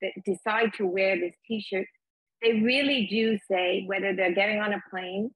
that 0.00 0.12
decide 0.24 0.72
to 0.74 0.86
wear 0.86 1.18
this 1.18 1.34
t-shirt 1.46 1.86
they 2.42 2.60
really 2.60 3.06
do 3.10 3.38
say 3.50 3.84
whether 3.86 4.14
they're 4.14 4.34
getting 4.34 4.60
on 4.60 4.72
a 4.72 4.82
plane 4.90 5.30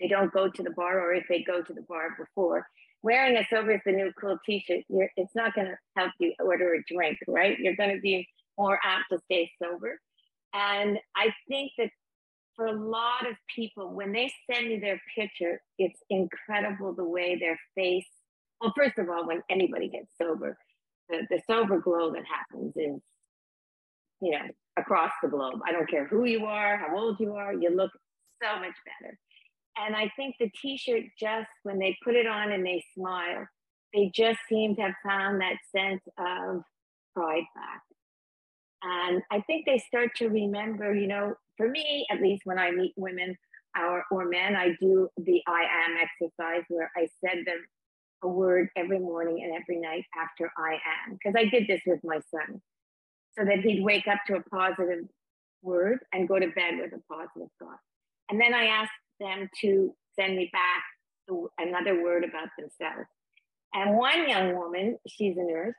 they 0.00 0.08
don't 0.08 0.32
go 0.32 0.48
to 0.48 0.62
the 0.62 0.70
bar 0.70 1.00
or 1.00 1.14
if 1.14 1.24
they 1.28 1.42
go 1.42 1.62
to 1.62 1.72
the 1.72 1.82
bar 1.88 2.14
before 2.18 2.66
wearing 3.02 3.36
a 3.36 3.46
sober 3.50 3.72
is 3.72 3.80
the 3.84 3.92
new 3.92 4.12
cool 4.20 4.38
t-shirt 4.46 4.82
it's 5.16 5.34
not 5.34 5.54
going 5.54 5.66
to 5.66 5.76
help 5.96 6.12
you 6.20 6.32
order 6.40 6.74
a 6.74 6.82
drink 6.92 7.18
right 7.26 7.58
you're 7.58 7.76
going 7.76 7.94
to 7.94 8.00
be 8.00 8.26
more 8.58 8.78
apt 8.84 9.04
to 9.10 9.18
stay 9.24 9.50
sober 9.62 9.98
and 10.54 10.98
i 11.16 11.32
think 11.48 11.72
that 11.78 11.90
for 12.58 12.66
a 12.66 12.72
lot 12.72 13.26
of 13.30 13.36
people 13.54 13.94
when 13.94 14.12
they 14.12 14.30
send 14.52 14.68
me 14.68 14.80
their 14.80 15.00
picture 15.16 15.62
it's 15.78 16.00
incredible 16.10 16.92
the 16.92 17.04
way 17.04 17.38
their 17.40 17.58
face 17.74 18.04
well, 18.60 18.72
first 18.76 18.98
of 18.98 19.08
all, 19.08 19.26
when 19.26 19.42
anybody 19.50 19.88
gets 19.88 20.08
sober, 20.20 20.58
the, 21.08 21.26
the 21.30 21.40
sober 21.46 21.78
glow 21.78 22.12
that 22.12 22.24
happens 22.24 22.72
is, 22.76 23.00
you 24.20 24.32
know, 24.32 24.46
across 24.76 25.12
the 25.22 25.28
globe. 25.28 25.60
I 25.66 25.72
don't 25.72 25.88
care 25.88 26.06
who 26.06 26.24
you 26.24 26.44
are, 26.46 26.76
how 26.76 26.96
old 26.96 27.18
you 27.20 27.34
are, 27.34 27.52
you 27.52 27.70
look 27.70 27.92
so 28.42 28.58
much 28.58 28.74
better. 29.00 29.16
And 29.76 29.94
I 29.94 30.10
think 30.16 30.34
the 30.40 30.50
t 30.60 30.76
shirt, 30.76 31.04
just 31.18 31.48
when 31.62 31.78
they 31.78 31.96
put 32.04 32.16
it 32.16 32.26
on 32.26 32.50
and 32.50 32.66
they 32.66 32.82
smile, 32.96 33.46
they 33.94 34.10
just 34.12 34.38
seem 34.48 34.74
to 34.76 34.82
have 34.82 34.94
found 35.06 35.40
that 35.40 35.56
sense 35.74 36.02
of 36.18 36.62
pride 37.14 37.44
back. 37.54 37.82
And 38.82 39.22
I 39.30 39.40
think 39.42 39.66
they 39.66 39.78
start 39.78 40.10
to 40.16 40.28
remember, 40.28 40.94
you 40.94 41.08
know, 41.08 41.34
for 41.56 41.68
me, 41.68 42.06
at 42.10 42.22
least 42.22 42.42
when 42.44 42.58
I 42.58 42.70
meet 42.70 42.92
women 42.96 43.36
or, 43.76 44.04
or 44.10 44.28
men, 44.28 44.54
I 44.54 44.76
do 44.80 45.08
the 45.16 45.42
I 45.46 45.62
am 45.62 45.96
exercise 45.96 46.64
where 46.68 46.90
I 46.96 47.08
send 47.24 47.46
them 47.46 47.64
a 48.22 48.28
word 48.28 48.68
every 48.76 48.98
morning 48.98 49.42
and 49.44 49.54
every 49.54 49.80
night 49.80 50.04
after 50.20 50.50
I 50.56 50.74
am, 50.74 51.14
because 51.14 51.34
I 51.36 51.44
did 51.44 51.66
this 51.68 51.80
with 51.86 52.00
my 52.02 52.20
son, 52.30 52.60
so 53.36 53.44
that 53.44 53.60
he'd 53.60 53.82
wake 53.82 54.06
up 54.08 54.18
to 54.26 54.36
a 54.36 54.42
positive 54.42 55.04
word 55.62 55.98
and 56.12 56.28
go 56.28 56.38
to 56.38 56.48
bed 56.48 56.78
with 56.78 56.92
a 56.92 57.02
positive 57.12 57.48
thought. 57.58 57.78
And 58.30 58.40
then 58.40 58.54
I 58.54 58.66
asked 58.66 58.90
them 59.20 59.48
to 59.60 59.94
send 60.18 60.36
me 60.36 60.50
back 60.52 60.82
another 61.58 62.02
word 62.02 62.24
about 62.24 62.48
themselves. 62.58 63.08
And 63.74 63.96
one 63.96 64.28
young 64.28 64.56
woman, 64.56 64.98
she's 65.06 65.36
a 65.36 65.42
nurse, 65.42 65.74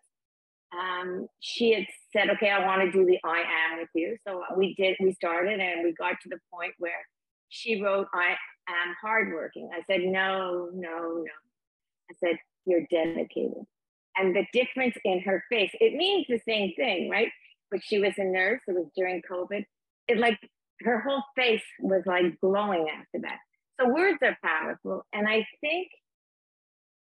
um, 0.77 1.27
she 1.39 1.73
had 1.73 1.85
said, 2.13 2.29
okay, 2.31 2.49
I 2.49 2.65
want 2.65 2.81
to 2.81 2.91
do 2.91 3.05
the 3.05 3.19
I 3.23 3.39
am 3.39 3.79
with 3.79 3.89
you. 3.95 4.17
So 4.25 4.43
we 4.55 4.75
did, 4.75 4.97
we 4.99 5.13
started 5.13 5.59
and 5.59 5.83
we 5.83 5.93
got 5.93 6.15
to 6.21 6.29
the 6.29 6.39
point 6.53 6.73
where 6.77 7.05
she 7.49 7.81
wrote, 7.81 8.07
I 8.13 8.35
am 8.67 8.95
hardworking. 9.01 9.69
I 9.73 9.81
said, 9.91 10.01
no, 10.01 10.69
no, 10.73 11.23
no. 11.23 11.31
I 12.09 12.15
said, 12.19 12.38
You're 12.65 12.85
dedicated. 12.91 13.63
And 14.17 14.35
the 14.35 14.45
difference 14.53 14.95
in 15.05 15.21
her 15.21 15.43
face, 15.49 15.71
it 15.79 15.95
means 15.95 16.25
the 16.27 16.41
same 16.47 16.73
thing, 16.75 17.09
right? 17.09 17.29
But 17.71 17.81
she 17.83 17.99
was 17.99 18.13
a 18.17 18.23
nurse, 18.23 18.61
it 18.67 18.73
was 18.73 18.88
during 18.95 19.21
COVID. 19.29 19.63
It 20.07 20.17
like 20.17 20.39
her 20.81 20.99
whole 20.99 21.23
face 21.35 21.63
was 21.79 22.03
like 22.05 22.39
glowing 22.41 22.88
after 22.89 23.21
that. 23.21 23.38
So 23.79 23.89
words 23.89 24.17
are 24.23 24.38
powerful. 24.43 25.05
And 25.13 25.27
I 25.27 25.45
think 25.61 25.88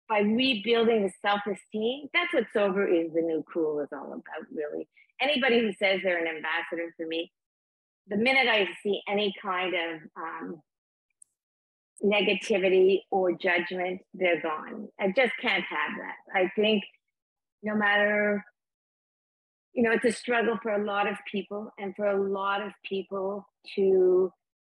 by 0.10 0.20
rebuilding 0.20 1.04
the 1.04 1.12
self-esteem, 1.22 2.08
that's 2.14 2.34
what 2.34 2.46
sober 2.54 2.88
is 2.88 3.14
the 3.14 3.22
new 3.22 3.44
cool 3.52 3.80
is 3.80 3.90
all 3.92 4.08
about, 4.08 4.48
really. 4.54 4.88
Anybody 5.22 5.60
who 5.60 5.72
says 5.74 6.02
they're 6.04 6.18
an 6.18 6.28
ambassador 6.28 6.94
for 6.98 7.06
me, 7.08 7.32
the 8.08 8.18
minute 8.18 8.48
I 8.50 8.68
see 8.84 9.02
any 9.08 9.34
kind 9.42 9.74
of 9.74 10.02
um, 10.18 10.62
negativity 12.04 13.00
or 13.12 13.32
judgment, 13.32 14.02
they're 14.14 14.42
gone. 14.42 14.90
I 15.00 15.08
just 15.16 15.32
can't 15.42 15.64
have 15.64 15.98
that. 15.98 16.16
I 16.36 16.52
think 16.56 16.84
no 17.62 17.76
matter, 17.76 18.44
you 19.74 19.84
know, 19.84 19.92
it's 19.92 20.06
a 20.06 20.12
struggle 20.12 20.58
for 20.62 20.74
a 20.74 20.84
lot 20.84 21.08
of 21.08 21.16
people, 21.32 21.72
and 21.80 21.96
for 21.96 22.08
a 22.08 22.22
lot 22.22 22.62
of 22.62 22.74
people 22.84 23.48
to 23.76 24.32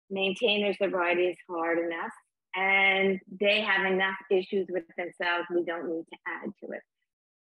maintain 0.09 0.61
their 0.61 0.73
sobriety 0.73 1.23
is 1.23 1.37
hard 1.49 1.79
enough. 1.79 2.13
And 2.57 3.19
they 3.39 3.61
have 3.61 3.85
enough 3.85 4.15
issues 4.31 4.67
with 4.69 4.83
themselves, 4.97 5.45
we 5.53 5.63
don't 5.63 5.87
need 5.87 6.05
to 6.11 6.17
add 6.27 6.49
to 6.63 6.71
it. 6.71 6.81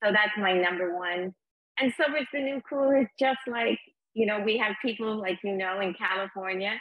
So 0.03 0.11
that's 0.11 0.35
my 0.37 0.53
number 0.53 0.97
one. 0.97 1.33
And 1.79 1.93
so 1.95 2.03
it's 2.15 2.29
the 2.33 2.39
new 2.39 2.61
cool 2.67 2.89
is 2.91 3.07
just 3.19 3.39
like, 3.47 3.79
you 4.15 4.25
know, 4.25 4.39
we 4.39 4.57
have 4.57 4.75
people 4.81 5.15
like, 5.19 5.39
you 5.43 5.55
know, 5.55 5.79
in 5.81 5.93
California 5.93 6.79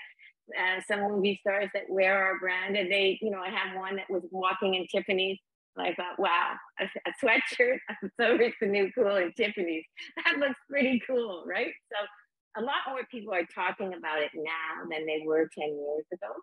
uh, 0.50 0.80
some 0.86 1.00
movie 1.02 1.38
stars 1.40 1.70
that 1.74 1.84
wear 1.88 2.24
our 2.24 2.38
brand, 2.38 2.76
and 2.76 2.90
they, 2.90 3.18
you 3.22 3.30
know, 3.30 3.40
I 3.40 3.50
have 3.50 3.76
one 3.76 3.96
that 3.96 4.10
was 4.10 4.22
walking 4.30 4.74
in 4.74 4.86
Tiffany's. 4.86 5.38
And 5.76 5.86
I 5.86 5.94
thought, 5.94 6.18
wow, 6.18 6.52
a, 6.80 6.84
a 6.84 7.12
sweatshirt, 7.24 7.78
so 8.20 8.36
it's 8.36 8.56
the 8.60 8.66
new 8.66 8.90
cool 8.94 9.16
in 9.16 9.32
Tiffany's. 9.32 9.84
That 10.24 10.38
looks 10.38 10.58
pretty 10.68 11.00
cool, 11.06 11.44
right? 11.46 11.72
So 11.90 12.60
a 12.60 12.62
lot 12.62 12.84
more 12.88 13.00
people 13.10 13.32
are 13.32 13.46
talking 13.54 13.94
about 13.94 14.20
it 14.20 14.30
now 14.34 14.88
than 14.90 15.06
they 15.06 15.22
were 15.24 15.48
10 15.58 15.68
years 15.68 16.04
ago, 16.12 16.34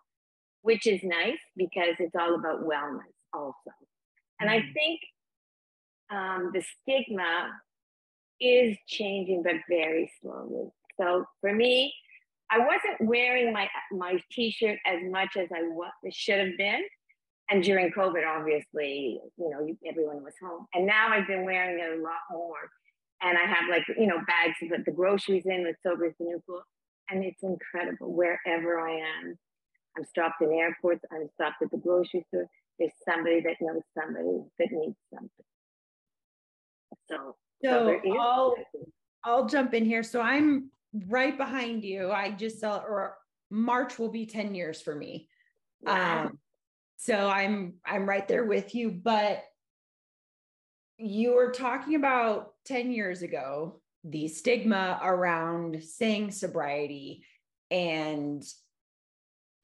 which 0.62 0.86
is 0.86 1.00
nice 1.02 1.38
because 1.56 1.94
it's 1.98 2.14
all 2.18 2.34
about 2.34 2.64
wellness 2.64 3.14
also. 3.32 3.72
And 4.40 4.50
I 4.50 4.60
mm. 4.60 4.72
think 4.74 5.00
um, 6.10 6.50
the 6.52 6.62
stigma 6.82 7.48
is 8.40 8.76
changing, 8.86 9.42
but 9.42 9.56
very 9.68 10.10
slowly. 10.20 10.70
So 10.98 11.24
for 11.40 11.54
me, 11.54 11.92
I 12.50 12.58
wasn't 12.58 13.08
wearing 13.08 13.52
my 13.52 13.68
my 13.92 14.18
t-shirt 14.32 14.78
as 14.86 14.98
much 15.08 15.36
as 15.38 15.48
I 15.54 15.62
should 16.10 16.38
have 16.38 16.58
been. 16.58 16.82
And 17.48 17.62
during 17.62 17.92
COVID, 17.92 18.22
obviously, 18.26 19.20
you 19.36 19.50
know, 19.50 19.66
everyone 19.88 20.22
was 20.22 20.34
home. 20.42 20.66
And 20.74 20.86
now 20.86 21.08
I've 21.10 21.26
been 21.26 21.44
wearing 21.44 21.78
it 21.80 21.98
a 21.98 22.02
lot 22.02 22.22
more. 22.30 22.70
And 23.22 23.36
I 23.36 23.42
have 23.42 23.68
like, 23.68 23.84
you 23.98 24.06
know, 24.06 24.18
bags 24.18 24.56
to 24.60 24.68
put 24.68 24.84
the 24.84 24.92
groceries 24.92 25.44
in 25.46 25.64
with 25.64 25.76
Sober 25.84 26.06
is 26.06 26.14
the 26.18 26.26
New 26.26 26.42
Cool. 26.46 26.62
And 27.10 27.24
it's 27.24 27.42
incredible 27.42 28.14
wherever 28.14 28.80
I 28.80 28.92
am. 28.92 29.36
I'm 29.96 30.04
stopped 30.04 30.40
in 30.42 30.52
airports, 30.52 31.04
I'm 31.12 31.28
stopped 31.34 31.62
at 31.62 31.70
the 31.70 31.76
grocery 31.76 32.24
store. 32.28 32.48
There's 32.78 32.92
somebody 33.08 33.40
that 33.40 33.56
knows 33.60 33.82
somebody 33.98 34.44
that 34.58 34.68
needs 34.72 34.96
something. 35.12 35.30
So, 37.08 37.36
so 37.62 38.00
I'll, 38.18 38.54
I'll 39.24 39.46
jump 39.46 39.74
in 39.74 39.84
here. 39.84 40.02
So 40.02 40.20
I'm 40.20 40.70
right 41.08 41.36
behind 41.36 41.84
you. 41.84 42.10
I 42.10 42.30
just 42.30 42.60
saw, 42.60 42.78
or 42.78 43.16
March 43.50 43.98
will 43.98 44.10
be 44.10 44.26
10 44.26 44.54
years 44.54 44.80
for 44.80 44.94
me. 44.94 45.28
Wow. 45.82 46.26
Um, 46.26 46.38
so 46.96 47.28
I'm 47.28 47.74
I'm 47.84 48.06
right 48.06 48.28
there 48.28 48.44
with 48.44 48.74
you. 48.74 48.90
But 48.90 49.42
you 50.98 51.34
were 51.34 51.50
talking 51.50 51.94
about 51.94 52.52
10 52.66 52.92
years 52.92 53.22
ago, 53.22 53.80
the 54.04 54.28
stigma 54.28 55.00
around 55.02 55.82
saying 55.82 56.32
sobriety 56.32 57.24
and 57.70 58.44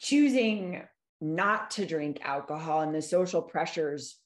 choosing 0.00 0.82
not 1.20 1.70
to 1.72 1.86
drink 1.86 2.20
alcohol 2.22 2.82
and 2.82 2.94
the 2.94 3.02
social 3.02 3.42
pressures, 3.42 4.18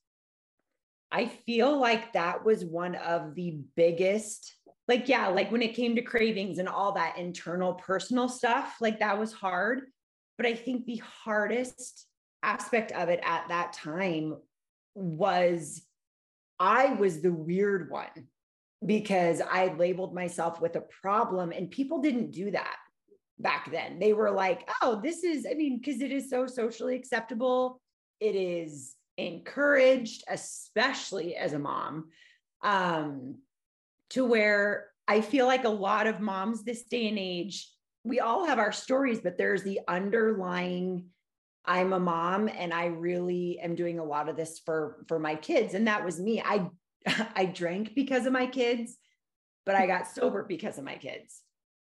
I 1.12 1.26
feel 1.26 1.78
like 1.78 2.12
that 2.12 2.44
was 2.44 2.64
one 2.64 2.94
of 2.94 3.34
the 3.34 3.58
biggest, 3.76 4.54
like, 4.86 5.08
yeah, 5.08 5.28
like 5.28 5.50
when 5.50 5.62
it 5.62 5.74
came 5.74 5.96
to 5.96 6.02
cravings 6.02 6.58
and 6.58 6.68
all 6.68 6.92
that 6.92 7.18
internal 7.18 7.74
personal 7.74 8.28
stuff, 8.28 8.76
like 8.80 9.00
that 9.00 9.18
was 9.18 9.32
hard. 9.32 9.82
But 10.36 10.46
I 10.46 10.54
think 10.54 10.86
the 10.86 11.02
hardest 11.24 12.06
aspect 12.42 12.92
of 12.92 13.08
it 13.08 13.20
at 13.24 13.48
that 13.48 13.72
time 13.72 14.36
was 14.94 15.82
I 16.58 16.94
was 16.94 17.20
the 17.20 17.32
weird 17.32 17.90
one 17.90 18.28
because 18.84 19.40
I 19.40 19.74
labeled 19.74 20.14
myself 20.14 20.60
with 20.60 20.76
a 20.76 20.80
problem 21.02 21.52
and 21.52 21.70
people 21.70 22.00
didn't 22.00 22.30
do 22.30 22.50
that 22.52 22.76
back 23.42 23.70
then. 23.70 23.98
They 23.98 24.12
were 24.12 24.30
like, 24.30 24.68
oh, 24.82 25.00
this 25.02 25.24
is, 25.24 25.46
I 25.50 25.54
mean, 25.54 25.78
because 25.78 26.00
it 26.00 26.12
is 26.12 26.30
so 26.30 26.46
socially 26.46 26.96
acceptable. 26.96 27.80
It 28.20 28.36
is 28.36 28.94
encouraged, 29.16 30.24
especially 30.28 31.36
as 31.36 31.52
a 31.52 31.58
mom, 31.58 32.08
um, 32.62 33.36
to 34.10 34.24
where 34.24 34.88
I 35.06 35.20
feel 35.20 35.46
like 35.46 35.64
a 35.64 35.70
lot 35.70 36.06
of 36.06 36.20
moms 36.20 36.62
this 36.62 36.84
day 36.84 37.08
and 37.08 37.18
age, 37.18 37.68
we 38.04 38.20
all 38.20 38.46
have 38.46 38.58
our 38.58 38.72
stories, 38.72 39.20
but 39.20 39.36
there's 39.36 39.62
the 39.62 39.80
underlying 39.88 41.06
I'm 41.64 41.92
a 41.92 42.00
mom 42.00 42.48
and 42.48 42.72
I 42.72 42.86
really 42.86 43.60
am 43.60 43.74
doing 43.74 43.98
a 43.98 44.04
lot 44.04 44.28
of 44.28 44.36
this 44.36 44.60
for 44.64 45.04
for 45.08 45.18
my 45.18 45.34
kids 45.34 45.74
and 45.74 45.86
that 45.86 46.04
was 46.04 46.18
me. 46.18 46.40
I 46.40 46.68
I 47.36 47.44
drank 47.44 47.94
because 47.94 48.26
of 48.26 48.32
my 48.32 48.46
kids, 48.46 48.96
but 49.66 49.74
I 49.74 49.86
got 49.86 50.08
sober 50.08 50.44
because 50.44 50.78
of 50.78 50.84
my 50.84 50.96
kids. 50.96 51.42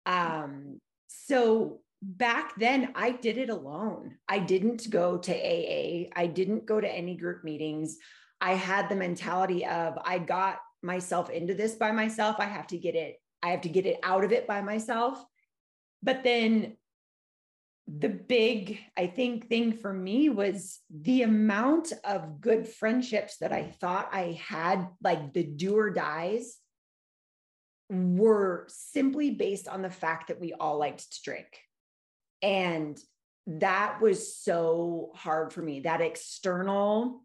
Um 0.06 0.80
so 1.26 1.80
back 2.02 2.56
then 2.56 2.92
I 2.94 3.10
did 3.10 3.38
it 3.38 3.50
alone. 3.50 4.16
I 4.28 4.38
didn't 4.38 4.90
go 4.90 5.18
to 5.18 5.32
AA. 5.32 6.10
I 6.14 6.26
didn't 6.26 6.66
go 6.66 6.80
to 6.80 6.88
any 6.88 7.16
group 7.16 7.44
meetings. 7.44 7.96
I 8.40 8.54
had 8.54 8.88
the 8.88 8.96
mentality 8.96 9.64
of 9.64 9.98
I 10.04 10.18
got 10.18 10.58
myself 10.82 11.30
into 11.30 11.54
this 11.54 11.74
by 11.76 11.92
myself. 11.92 12.36
I 12.38 12.44
have 12.44 12.66
to 12.68 12.78
get 12.78 12.94
it 12.94 13.16
I 13.44 13.50
have 13.50 13.60
to 13.62 13.68
get 13.68 13.84
it 13.84 14.00
out 14.02 14.24
of 14.24 14.32
it 14.32 14.46
by 14.46 14.62
myself. 14.62 15.22
But 16.02 16.24
then 16.24 16.78
the 17.86 18.08
big, 18.08 18.78
I 18.96 19.06
think, 19.06 19.48
thing 19.48 19.74
for 19.74 19.92
me 19.92 20.30
was 20.30 20.80
the 20.90 21.22
amount 21.22 21.92
of 22.04 22.40
good 22.40 22.66
friendships 22.66 23.36
that 23.38 23.52
I 23.52 23.64
thought 23.64 24.08
I 24.12 24.40
had, 24.48 24.88
like 25.02 25.34
the 25.34 25.42
do 25.42 25.76
or 25.76 25.90
dies, 25.90 26.56
were 27.90 28.66
simply 28.68 29.30
based 29.30 29.68
on 29.68 29.82
the 29.82 29.90
fact 29.90 30.28
that 30.28 30.40
we 30.40 30.52
all 30.52 30.78
liked 30.78 31.12
to 31.12 31.22
drink. 31.22 31.46
And 32.42 32.98
that 33.46 34.00
was 34.00 34.36
so 34.36 35.10
hard 35.14 35.52
for 35.52 35.62
me, 35.62 35.80
that 35.80 36.00
external 36.00 37.24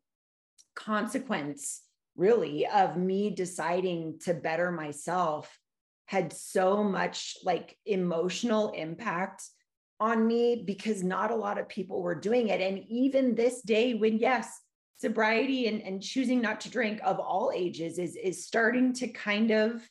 consequence, 0.76 1.82
really, 2.16 2.68
of 2.68 2.98
me 2.98 3.30
deciding 3.30 4.20
to 4.20 4.34
better 4.34 4.72
myself 4.72 5.60
had 6.08 6.34
so 6.34 6.84
much 6.84 7.38
like 7.44 7.78
emotional 7.86 8.70
impact 8.72 9.44
on 10.00 10.26
me 10.26 10.64
because 10.66 11.04
not 11.04 11.32
a 11.32 11.36
lot 11.36 11.60
of 11.60 11.70
people 11.70 12.02
were 12.02 12.16
doing 12.16 12.48
it. 12.48 12.62
And 12.62 12.80
even 12.90 13.36
this 13.36 13.62
day, 13.62 13.94
when 13.94 14.18
yes, 14.18 14.60
sobriety 14.98 15.68
and, 15.68 15.82
and 15.82 16.02
choosing 16.02 16.42
not 16.42 16.62
to 16.62 16.70
drink 16.70 17.00
of 17.04 17.20
all 17.20 17.52
ages 17.54 18.00
is, 18.00 18.16
is 18.16 18.46
starting 18.46 18.92
to 18.94 19.08
kind 19.08 19.52
of 19.52 19.88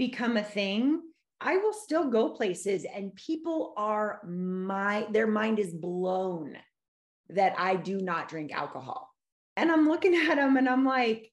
become 0.00 0.38
a 0.38 0.42
thing. 0.42 1.02
I 1.42 1.58
will 1.58 1.74
still 1.74 2.08
go 2.08 2.30
places 2.30 2.86
and 2.86 3.14
people 3.16 3.74
are 3.76 4.22
my 4.26 5.06
their 5.10 5.26
mind 5.26 5.58
is 5.58 5.74
blown 5.74 6.56
that 7.28 7.54
I 7.58 7.76
do 7.76 8.00
not 8.00 8.30
drink 8.30 8.50
alcohol. 8.50 9.10
And 9.58 9.70
I'm 9.70 9.86
looking 9.86 10.14
at 10.30 10.36
them 10.36 10.56
and 10.56 10.68
I'm 10.68 10.86
like, 10.86 11.30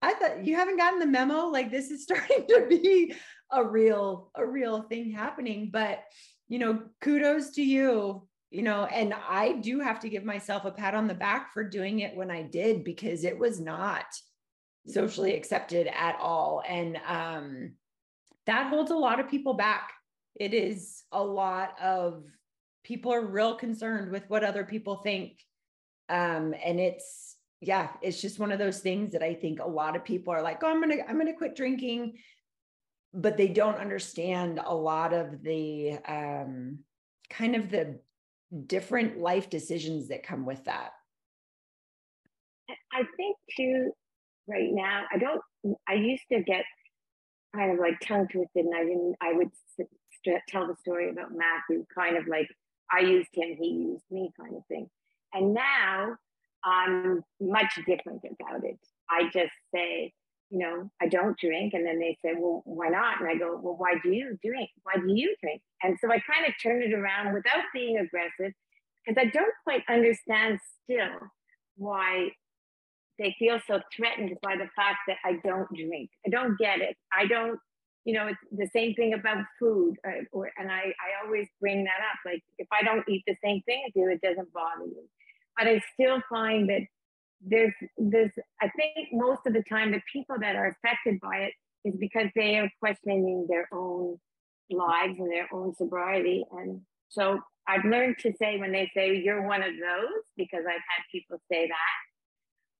I 0.00 0.14
thought 0.14 0.46
you 0.46 0.54
haven't 0.54 0.76
gotten 0.76 1.00
the 1.00 1.06
memo. 1.06 1.48
Like 1.48 1.72
this 1.72 1.90
is 1.90 2.02
starting 2.08 2.46
to 2.48 2.66
be 2.68 3.14
a 3.50 3.64
real, 3.64 4.30
a 4.36 4.46
real 4.46 4.82
thing 4.82 5.10
happening. 5.10 5.70
But 5.72 6.04
you 6.46 6.60
know, 6.60 6.82
kudos 7.00 7.50
to 7.54 7.62
you, 7.64 8.28
you 8.50 8.62
know, 8.62 8.84
and 8.84 9.12
I 9.12 9.54
do 9.54 9.80
have 9.80 9.98
to 10.00 10.08
give 10.08 10.22
myself 10.22 10.66
a 10.66 10.70
pat 10.70 10.94
on 10.94 11.08
the 11.08 11.14
back 11.14 11.52
for 11.52 11.64
doing 11.64 11.98
it 11.98 12.14
when 12.14 12.30
I 12.30 12.42
did 12.42 12.84
because 12.84 13.24
it 13.24 13.36
was 13.36 13.58
not 13.58 14.04
socially 14.86 15.34
accepted 15.34 15.86
at 15.86 16.16
all. 16.20 16.62
And 16.66 16.98
um, 17.06 17.72
that 18.46 18.68
holds 18.68 18.90
a 18.90 18.96
lot 18.96 19.20
of 19.20 19.28
people 19.28 19.54
back. 19.54 19.92
It 20.34 20.54
is 20.54 21.04
a 21.12 21.22
lot 21.22 21.80
of 21.80 22.24
people 22.82 23.12
are 23.12 23.24
real 23.24 23.54
concerned 23.54 24.10
with 24.10 24.24
what 24.28 24.44
other 24.44 24.64
people 24.64 24.96
think. 24.96 25.40
Um, 26.08 26.54
and 26.62 26.78
it's, 26.78 27.36
yeah, 27.60 27.88
it's 28.02 28.20
just 28.20 28.38
one 28.38 28.52
of 28.52 28.58
those 28.58 28.80
things 28.80 29.12
that 29.12 29.22
I 29.22 29.34
think 29.34 29.60
a 29.60 29.68
lot 29.68 29.96
of 29.96 30.04
people 30.04 30.34
are 30.34 30.42
like, 30.42 30.62
oh, 30.62 30.68
I'm 30.68 30.80
gonna, 30.80 31.02
I'm 31.08 31.16
gonna 31.16 31.36
quit 31.36 31.56
drinking 31.56 32.14
but 33.14 33.36
they 33.36 33.46
don't 33.46 33.78
understand 33.78 34.60
a 34.62 34.74
lot 34.74 35.14
of 35.14 35.40
the 35.42 35.92
um, 36.06 36.80
kind 37.30 37.54
of 37.54 37.70
the 37.70 38.00
different 38.66 39.18
life 39.18 39.48
decisions 39.48 40.08
that 40.08 40.26
come 40.26 40.44
with 40.44 40.64
that. 40.64 40.90
I 42.92 43.04
think 43.16 43.36
too, 43.56 43.92
right 44.48 44.70
now, 44.70 45.04
I 45.12 45.18
don't, 45.18 45.40
I 45.88 45.94
used 45.94 46.24
to 46.32 46.42
get 46.42 46.64
kind 47.54 47.72
of 47.72 47.78
like 47.78 48.00
tongue 48.00 48.28
twisted 48.28 48.64
and 48.64 48.74
I 48.74 48.84
didn't, 48.84 49.16
I 49.20 49.32
would 49.32 49.50
st- 49.76 50.40
tell 50.48 50.66
the 50.66 50.76
story 50.80 51.10
about 51.10 51.30
Matthew, 51.32 51.84
kind 51.94 52.16
of 52.16 52.26
like 52.26 52.48
I 52.92 53.00
used 53.00 53.30
him, 53.32 53.56
he 53.58 53.68
used 53.68 54.04
me 54.10 54.30
kind 54.38 54.56
of 54.56 54.66
thing. 54.66 54.88
And 55.32 55.54
now 55.54 56.16
I'm 56.64 57.22
much 57.40 57.74
different 57.86 58.22
about 58.24 58.64
it. 58.64 58.78
I 59.10 59.24
just 59.32 59.52
say, 59.74 60.12
you 60.50 60.58
know, 60.58 60.90
I 61.00 61.08
don't 61.08 61.38
drink. 61.38 61.74
And 61.74 61.86
then 61.86 61.98
they 61.98 62.16
say, 62.22 62.34
well, 62.36 62.62
why 62.64 62.88
not? 62.88 63.20
And 63.20 63.28
I 63.28 63.34
go, 63.36 63.58
well, 63.60 63.76
why 63.76 63.94
do 64.02 64.10
you 64.10 64.38
drink? 64.44 64.70
Why 64.82 64.94
do 64.96 65.12
you 65.12 65.34
drink? 65.42 65.62
And 65.82 65.98
so 66.00 66.10
I 66.10 66.20
kind 66.20 66.46
of 66.46 66.54
turn 66.62 66.82
it 66.82 66.94
around 66.94 67.34
without 67.34 67.64
being 67.72 67.98
aggressive 67.98 68.54
because 69.04 69.20
I 69.20 69.30
don't 69.30 69.54
quite 69.64 69.82
understand 69.88 70.58
still 70.84 71.28
why 71.76 72.30
they 73.18 73.34
feel 73.38 73.60
so 73.66 73.80
threatened 73.94 74.36
by 74.42 74.56
the 74.56 74.68
fact 74.76 74.98
that 75.08 75.18
I 75.24 75.38
don't 75.44 75.68
drink. 75.74 76.10
I 76.26 76.30
don't 76.30 76.58
get 76.58 76.80
it. 76.80 76.96
I 77.12 77.26
don't, 77.26 77.58
you 78.04 78.14
know, 78.14 78.26
it's 78.26 78.38
the 78.50 78.68
same 78.72 78.94
thing 78.94 79.14
about 79.14 79.44
food. 79.58 79.96
Uh, 80.06 80.24
or, 80.32 80.50
and 80.58 80.70
I, 80.70 80.82
I 80.82 81.24
always 81.24 81.46
bring 81.60 81.84
that 81.84 82.00
up. 82.10 82.18
Like, 82.24 82.42
if 82.58 82.66
I 82.72 82.82
don't 82.82 83.08
eat 83.08 83.22
the 83.26 83.36
same 83.42 83.62
thing 83.62 83.84
as 83.86 83.92
you, 83.94 84.10
it 84.10 84.20
doesn't 84.20 84.52
bother 84.52 84.86
you. 84.86 85.08
But 85.56 85.68
I 85.68 85.80
still 85.94 86.20
find 86.28 86.68
that 86.68 86.82
there's 87.46 87.74
there's 87.98 88.32
I 88.60 88.70
think 88.70 89.08
most 89.12 89.40
of 89.46 89.52
the 89.52 89.62
time 89.68 89.92
the 89.92 90.00
people 90.10 90.36
that 90.40 90.56
are 90.56 90.68
affected 90.68 91.20
by 91.20 91.36
it 91.36 91.52
is 91.84 91.94
because 91.98 92.28
they 92.34 92.58
are 92.58 92.70
questioning 92.80 93.46
their 93.48 93.68
own 93.72 94.18
lives 94.70 95.14
and 95.18 95.30
their 95.30 95.48
own 95.52 95.74
sobriety. 95.74 96.44
And 96.52 96.80
so 97.08 97.40
I've 97.68 97.84
learned 97.84 98.16
to 98.20 98.32
say 98.38 98.58
when 98.58 98.72
they 98.72 98.90
say 98.94 99.16
you're 99.16 99.46
one 99.46 99.62
of 99.62 99.72
those, 99.72 100.22
because 100.36 100.62
I've 100.66 100.72
had 100.74 101.04
people 101.12 101.38
say 101.50 101.68
that 101.68 102.13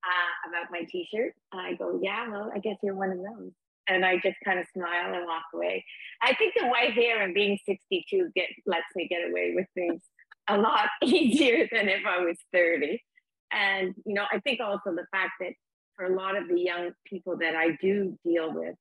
uh, 0.05 0.49
about 0.49 0.71
my 0.71 0.83
t-shirt, 0.91 1.35
I 1.53 1.75
go, 1.75 1.99
yeah, 2.03 2.29
well, 2.31 2.51
I 2.55 2.59
guess 2.59 2.77
you're 2.83 2.95
one 2.95 3.11
of 3.11 3.19
those. 3.19 3.53
And 3.89 4.05
I 4.05 4.17
just 4.17 4.37
kind 4.45 4.59
of 4.59 4.67
smile 4.75 5.15
and 5.15 5.27
walk 5.27 5.45
away. 5.55 5.85
I 6.23 6.35
think 6.35 6.55
the 6.59 6.69
white 6.69 6.93
hair 6.93 7.23
and 7.23 7.35
being 7.35 7.59
62 7.67 8.31
get 8.35 8.49
lets 8.67 8.87
me 8.97 9.09
get 9.09 9.29
away 9.29 9.53
with 9.55 9.67
things 9.75 10.01
a 10.49 10.57
lot 10.57 10.89
easier 11.03 11.69
than 11.71 11.89
if 11.89 12.03
I 12.07 12.21
was 12.25 12.39
30. 12.53 13.03
And, 13.53 13.95
you 14.07 14.15
know, 14.15 14.25
I 14.33 14.41
think 14.41 14.61
also 14.61 14.91
the 14.91 15.07
fact 15.13 15.33
that 15.41 15.53
for 15.97 16.07
a 16.07 16.17
lot 16.17 16.37
of 16.37 16.49
the 16.49 16.61
young 16.61 16.91
people 17.07 17.37
that 17.39 17.55
I 17.55 17.77
do 17.81 18.19
deal 18.25 18.53
with, 18.53 18.75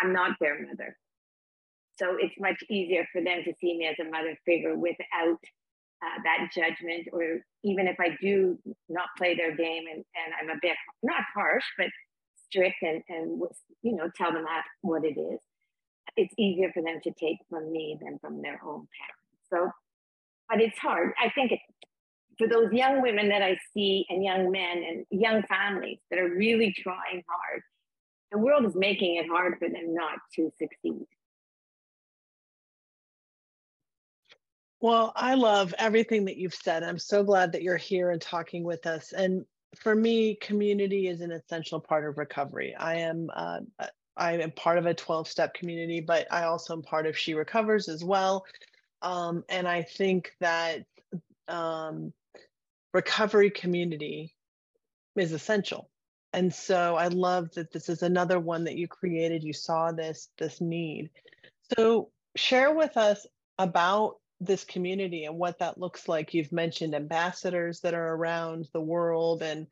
I'm 0.00 0.12
not 0.12 0.36
their 0.40 0.66
mother. 0.66 0.96
So 1.98 2.16
it's 2.18 2.34
much 2.38 2.62
easier 2.68 3.06
for 3.12 3.22
them 3.22 3.42
to 3.44 3.52
see 3.60 3.76
me 3.76 3.86
as 3.86 3.96
a 4.00 4.10
mother 4.10 4.36
figure 4.46 4.76
without 4.76 5.38
uh, 6.02 6.22
that 6.24 6.50
judgment, 6.54 7.08
or 7.12 7.40
even 7.62 7.86
if 7.86 7.96
I 8.00 8.16
do 8.20 8.58
not 8.88 9.08
play 9.18 9.34
their 9.36 9.54
game 9.54 9.84
and, 9.92 10.04
and 10.14 10.34
I'm 10.40 10.56
a 10.56 10.58
bit 10.60 10.76
not 11.02 11.22
harsh, 11.34 11.64
but 11.76 11.88
strict 12.46 12.76
and, 12.82 13.02
and 13.08 13.40
you 13.82 13.96
know, 13.96 14.10
tell 14.16 14.32
them 14.32 14.44
that 14.44 14.64
what 14.82 15.04
it 15.04 15.18
is, 15.18 15.40
it's 16.16 16.34
easier 16.38 16.70
for 16.72 16.82
them 16.82 17.00
to 17.04 17.10
take 17.12 17.38
from 17.48 17.70
me 17.70 17.98
than 18.00 18.18
from 18.18 18.42
their 18.42 18.60
own 18.64 18.86
parents. 18.98 19.48
So, 19.50 19.70
but 20.48 20.60
it's 20.60 20.78
hard. 20.78 21.12
I 21.22 21.30
think 21.30 21.52
it, 21.52 21.60
for 22.38 22.48
those 22.48 22.72
young 22.72 23.02
women 23.02 23.28
that 23.28 23.42
I 23.42 23.58
see 23.74 24.06
and 24.08 24.24
young 24.24 24.50
men 24.50 24.82
and 24.88 25.06
young 25.10 25.42
families 25.44 25.98
that 26.10 26.18
are 26.18 26.28
really 26.28 26.74
trying 26.82 27.22
hard, 27.28 27.62
the 28.32 28.38
world 28.38 28.64
is 28.64 28.74
making 28.74 29.16
it 29.16 29.26
hard 29.28 29.58
for 29.58 29.68
them 29.68 29.94
not 29.94 30.18
to 30.36 30.50
succeed. 30.58 31.06
Well, 34.80 35.12
I 35.14 35.34
love 35.34 35.74
everything 35.78 36.24
that 36.24 36.38
you've 36.38 36.54
said. 36.54 36.82
I'm 36.82 36.98
so 36.98 37.22
glad 37.22 37.52
that 37.52 37.62
you're 37.62 37.76
here 37.76 38.10
and 38.10 38.20
talking 38.20 38.64
with 38.64 38.86
us. 38.86 39.12
And 39.12 39.44
for 39.76 39.94
me, 39.94 40.36
community 40.36 41.08
is 41.08 41.20
an 41.20 41.32
essential 41.32 41.80
part 41.80 42.06
of 42.06 42.16
recovery. 42.16 42.74
I 42.74 42.96
am 42.96 43.30
uh, 43.34 43.60
I 44.16 44.38
am 44.38 44.50
part 44.52 44.78
of 44.78 44.86
a 44.86 44.94
12 44.94 45.28
step 45.28 45.54
community, 45.54 46.00
but 46.00 46.26
I 46.30 46.44
also 46.44 46.74
am 46.74 46.82
part 46.82 47.06
of 47.06 47.16
She 47.16 47.34
Recovers 47.34 47.88
as 47.88 48.04
well. 48.04 48.44
Um, 49.02 49.44
and 49.48 49.68
I 49.68 49.82
think 49.82 50.32
that 50.40 50.84
um, 51.48 52.12
recovery 52.92 53.50
community 53.50 54.34
is 55.16 55.32
essential. 55.32 55.90
And 56.32 56.52
so 56.52 56.96
I 56.96 57.08
love 57.08 57.50
that 57.52 57.72
this 57.72 57.88
is 57.88 58.02
another 58.02 58.38
one 58.38 58.64
that 58.64 58.76
you 58.76 58.88
created. 58.88 59.42
You 59.42 59.52
saw 59.52 59.92
this 59.92 60.28
this 60.38 60.60
need. 60.60 61.10
So 61.76 62.10
share 62.36 62.72
with 62.72 62.96
us 62.96 63.26
about 63.58 64.19
this 64.40 64.64
community 64.64 65.24
and 65.24 65.36
what 65.36 65.58
that 65.58 65.78
looks 65.78 66.08
like. 66.08 66.34
You've 66.34 66.52
mentioned 66.52 66.94
ambassadors 66.94 67.80
that 67.80 67.94
are 67.94 68.14
around 68.14 68.68
the 68.72 68.80
world, 68.80 69.42
and 69.42 69.66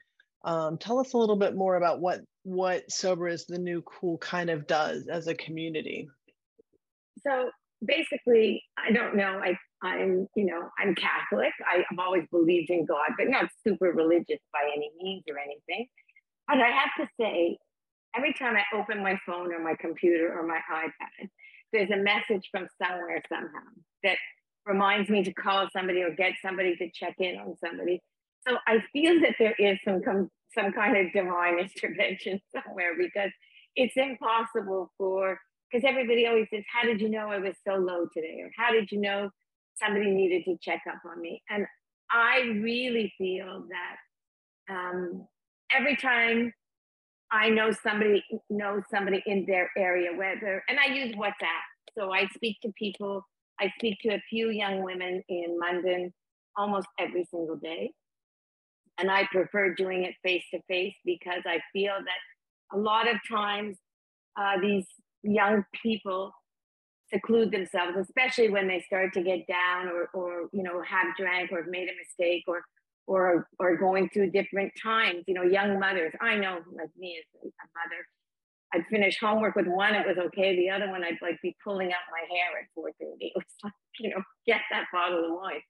um, 0.44 0.78
tell 0.78 0.98
us 0.98 1.14
a 1.14 1.18
little 1.18 1.36
bit 1.36 1.56
more 1.56 1.76
about 1.76 2.00
what 2.00 2.20
what 2.44 2.90
Sober 2.90 3.28
is 3.28 3.46
the 3.46 3.58
New 3.58 3.82
Cool 3.82 4.18
kind 4.18 4.50
of 4.50 4.66
does 4.66 5.08
as 5.08 5.26
a 5.26 5.34
community. 5.34 6.08
So 7.26 7.50
basically, 7.84 8.62
I 8.76 8.92
don't 8.92 9.16
know. 9.16 9.40
I 9.42 9.56
I'm 9.82 10.26
you 10.34 10.46
know 10.46 10.68
I'm 10.78 10.94
Catholic. 10.94 11.52
I, 11.66 11.78
I've 11.90 11.98
always 11.98 12.24
believed 12.30 12.70
in 12.70 12.84
God, 12.84 13.10
but 13.16 13.28
not 13.28 13.48
super 13.66 13.92
religious 13.92 14.40
by 14.52 14.70
any 14.74 14.90
means 15.02 15.24
or 15.28 15.38
anything. 15.38 15.86
But 16.46 16.58
I 16.58 16.68
have 16.68 16.90
to 16.98 17.08
say, 17.20 17.58
every 18.16 18.32
time 18.32 18.56
I 18.56 18.76
open 18.76 19.02
my 19.02 19.18
phone 19.26 19.52
or 19.52 19.62
my 19.62 19.74
computer 19.78 20.34
or 20.34 20.46
my 20.46 20.60
iPad, 20.72 21.28
there's 21.72 21.90
a 21.90 21.96
message 21.96 22.48
from 22.50 22.66
somewhere 22.82 23.22
somehow 23.28 23.68
that 24.02 24.16
reminds 24.66 25.08
me 25.08 25.24
to 25.24 25.32
call 25.32 25.68
somebody 25.72 26.02
or 26.02 26.14
get 26.14 26.32
somebody 26.42 26.76
to 26.76 26.90
check 26.90 27.14
in 27.18 27.38
on 27.38 27.54
somebody. 27.64 28.00
So 28.46 28.56
I 28.66 28.78
feel 28.92 29.20
that 29.20 29.34
there 29.38 29.54
is 29.58 29.78
some 29.84 30.30
some 30.54 30.72
kind 30.72 30.96
of 30.96 31.12
divine 31.12 31.58
intervention 31.74 32.40
somewhere 32.52 32.92
because 32.96 33.30
it's 33.76 33.94
impossible 33.96 34.92
for 34.98 35.38
because 35.70 35.88
everybody 35.88 36.26
always 36.26 36.48
says, 36.52 36.64
"How 36.72 36.86
did 36.86 37.00
you 37.00 37.08
know 37.08 37.28
I 37.28 37.38
was 37.38 37.54
so 37.66 37.74
low 37.74 38.06
today?" 38.14 38.40
or 38.42 38.50
"How 38.56 38.72
did 38.72 38.90
you 38.90 39.00
know 39.00 39.30
somebody 39.74 40.10
needed 40.10 40.44
to 40.44 40.56
check 40.62 40.82
up 40.88 41.00
on 41.04 41.20
me?" 41.20 41.42
And 41.50 41.66
I 42.10 42.40
really 42.62 43.12
feel 43.18 43.66
that 43.68 44.74
um, 44.74 45.26
every 45.70 45.96
time 45.96 46.52
I 47.30 47.50
know 47.50 47.70
somebody 47.70 48.24
knows 48.48 48.82
somebody 48.90 49.22
in 49.26 49.44
their 49.46 49.70
area, 49.76 50.10
whether 50.16 50.62
and 50.68 50.78
I 50.78 50.92
use 50.92 51.14
WhatsApp, 51.14 51.64
so 51.96 52.12
I 52.12 52.26
speak 52.34 52.56
to 52.62 52.72
people 52.78 53.22
I 53.60 53.72
speak 53.78 53.98
to 54.02 54.10
a 54.10 54.22
few 54.30 54.50
young 54.50 54.82
women 54.82 55.22
in 55.28 55.58
London 55.60 56.12
almost 56.56 56.86
every 56.98 57.24
single 57.30 57.56
day. 57.56 57.92
And 58.98 59.10
I 59.10 59.28
prefer 59.30 59.74
doing 59.74 60.04
it 60.04 60.14
face 60.24 60.44
to 60.52 60.60
face 60.68 60.94
because 61.04 61.42
I 61.46 61.60
feel 61.72 61.94
that 61.94 62.76
a 62.76 62.78
lot 62.78 63.08
of 63.08 63.16
times 63.30 63.76
uh, 64.36 64.60
these 64.60 64.86
young 65.22 65.64
people 65.82 66.32
seclude 67.12 67.50
themselves, 67.50 67.96
especially 67.96 68.50
when 68.50 68.68
they 68.68 68.80
start 68.80 69.12
to 69.14 69.22
get 69.22 69.46
down 69.46 69.88
or, 69.88 70.08
or 70.14 70.48
you 70.52 70.62
know, 70.62 70.82
have 70.82 71.16
drank 71.16 71.52
or 71.52 71.58
have 71.58 71.70
made 71.70 71.88
a 71.88 71.96
mistake 71.96 72.44
or 72.46 72.62
or 73.06 73.48
or 73.58 73.76
going 73.76 74.08
through 74.10 74.30
different 74.30 74.72
times. 74.82 75.24
You 75.26 75.34
know, 75.34 75.42
young 75.42 75.80
mothers. 75.80 76.12
I 76.20 76.36
know, 76.36 76.58
like 76.72 76.90
me 76.98 77.18
as 77.18 77.40
a 77.42 77.46
mother, 77.46 78.04
I'd 78.74 78.86
finish 78.90 79.18
homework 79.20 79.56
with 79.56 79.66
one, 79.66 79.94
it 79.94 80.06
was 80.06 80.18
okay. 80.18 80.54
The 80.56 80.70
other 80.70 80.90
one, 80.90 81.02
I'd 81.02 81.18
like 81.22 81.40
be 81.42 81.56
pulling 81.64 81.88
out 81.88 82.04
my 82.10 82.26
hair 82.34 82.60
at 82.60 82.68
4.30. 82.78 83.16
It 83.20 83.32
was 83.34 83.44
like, 83.64 83.72
you 83.98 84.10
know, 84.10 84.22
get 84.46 84.60
that 84.70 84.86
bottle 84.92 85.24
of 85.24 85.32
wine. 85.32 85.60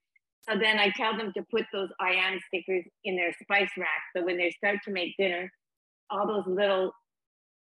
So 0.49 0.57
then 0.59 0.79
I 0.79 0.89
tell 0.89 1.15
them 1.15 1.31
to 1.35 1.43
put 1.51 1.65
those 1.71 1.89
I 1.99 2.11
am 2.11 2.39
stickers 2.47 2.85
in 3.03 3.15
their 3.15 3.33
spice 3.41 3.69
rack. 3.77 4.01
So 4.15 4.25
when 4.25 4.37
they 4.37 4.51
start 4.51 4.79
to 4.85 4.91
make 4.91 5.15
dinner, 5.17 5.51
all 6.09 6.27
those 6.27 6.45
little 6.47 6.91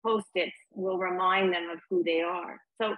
post-its 0.05 0.57
will 0.73 0.99
remind 0.99 1.53
them 1.53 1.69
of 1.71 1.79
who 1.91 2.03
they 2.03 2.21
are. 2.21 2.59
So 2.81 2.95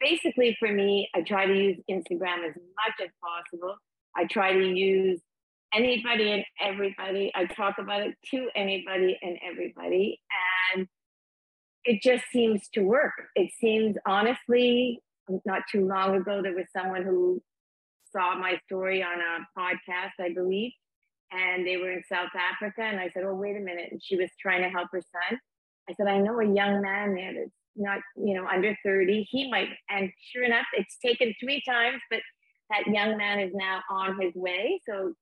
basically 0.00 0.56
for 0.58 0.70
me, 0.70 1.08
I 1.14 1.22
try 1.22 1.46
to 1.46 1.54
use 1.54 1.78
Instagram 1.90 2.46
as 2.46 2.54
much 2.54 2.96
as 3.02 3.10
possible. 3.22 3.76
I 4.16 4.26
try 4.26 4.52
to 4.52 4.64
use 4.64 5.20
anybody 5.72 6.32
and 6.32 6.44
everybody. 6.60 7.30
I 7.34 7.46
talk 7.46 7.76
about 7.78 8.02
it 8.02 8.14
to 8.32 8.48
anybody 8.56 9.18
and 9.22 9.38
everybody. 9.48 10.20
And 10.74 10.88
it 11.84 12.02
just 12.02 12.24
seems 12.32 12.68
to 12.74 12.82
work. 12.82 13.12
It 13.34 13.50
seems 13.60 13.96
honestly, 14.06 15.00
not 15.44 15.62
too 15.70 15.86
long 15.86 16.16
ago, 16.16 16.40
there 16.42 16.54
was 16.54 16.66
someone 16.76 17.02
who 17.02 17.42
saw 18.12 18.36
my 18.36 18.58
story 18.66 19.02
on 19.02 19.18
a 19.20 19.58
podcast, 19.58 20.12
I 20.20 20.32
believe, 20.34 20.72
and 21.30 21.66
they 21.66 21.76
were 21.76 21.92
in 21.92 22.02
South 22.08 22.30
Africa. 22.34 22.82
And 22.82 22.98
I 22.98 23.10
said, 23.10 23.24
Oh, 23.24 23.34
wait 23.34 23.56
a 23.56 23.60
minute. 23.60 23.88
And 23.90 24.00
she 24.02 24.16
was 24.16 24.30
trying 24.40 24.62
to 24.62 24.68
help 24.68 24.88
her 24.92 25.00
son. 25.00 25.38
I 25.88 25.94
said, 25.94 26.06
I 26.06 26.18
know 26.18 26.38
a 26.40 26.44
young 26.44 26.82
man 26.82 27.14
there 27.14 27.32
that's 27.34 27.54
not, 27.76 27.98
you 28.16 28.34
know, 28.34 28.46
under 28.46 28.76
30. 28.84 29.26
He 29.30 29.50
might, 29.50 29.68
and 29.88 30.10
sure 30.32 30.44
enough, 30.44 30.66
it's 30.74 30.98
taken 31.04 31.32
three 31.40 31.62
times, 31.66 32.00
but 32.10 32.20
that 32.70 32.86
young 32.86 33.16
man 33.16 33.40
is 33.40 33.52
now 33.54 33.80
on 33.90 34.20
his 34.20 34.34
way. 34.34 34.80
So 34.88 35.14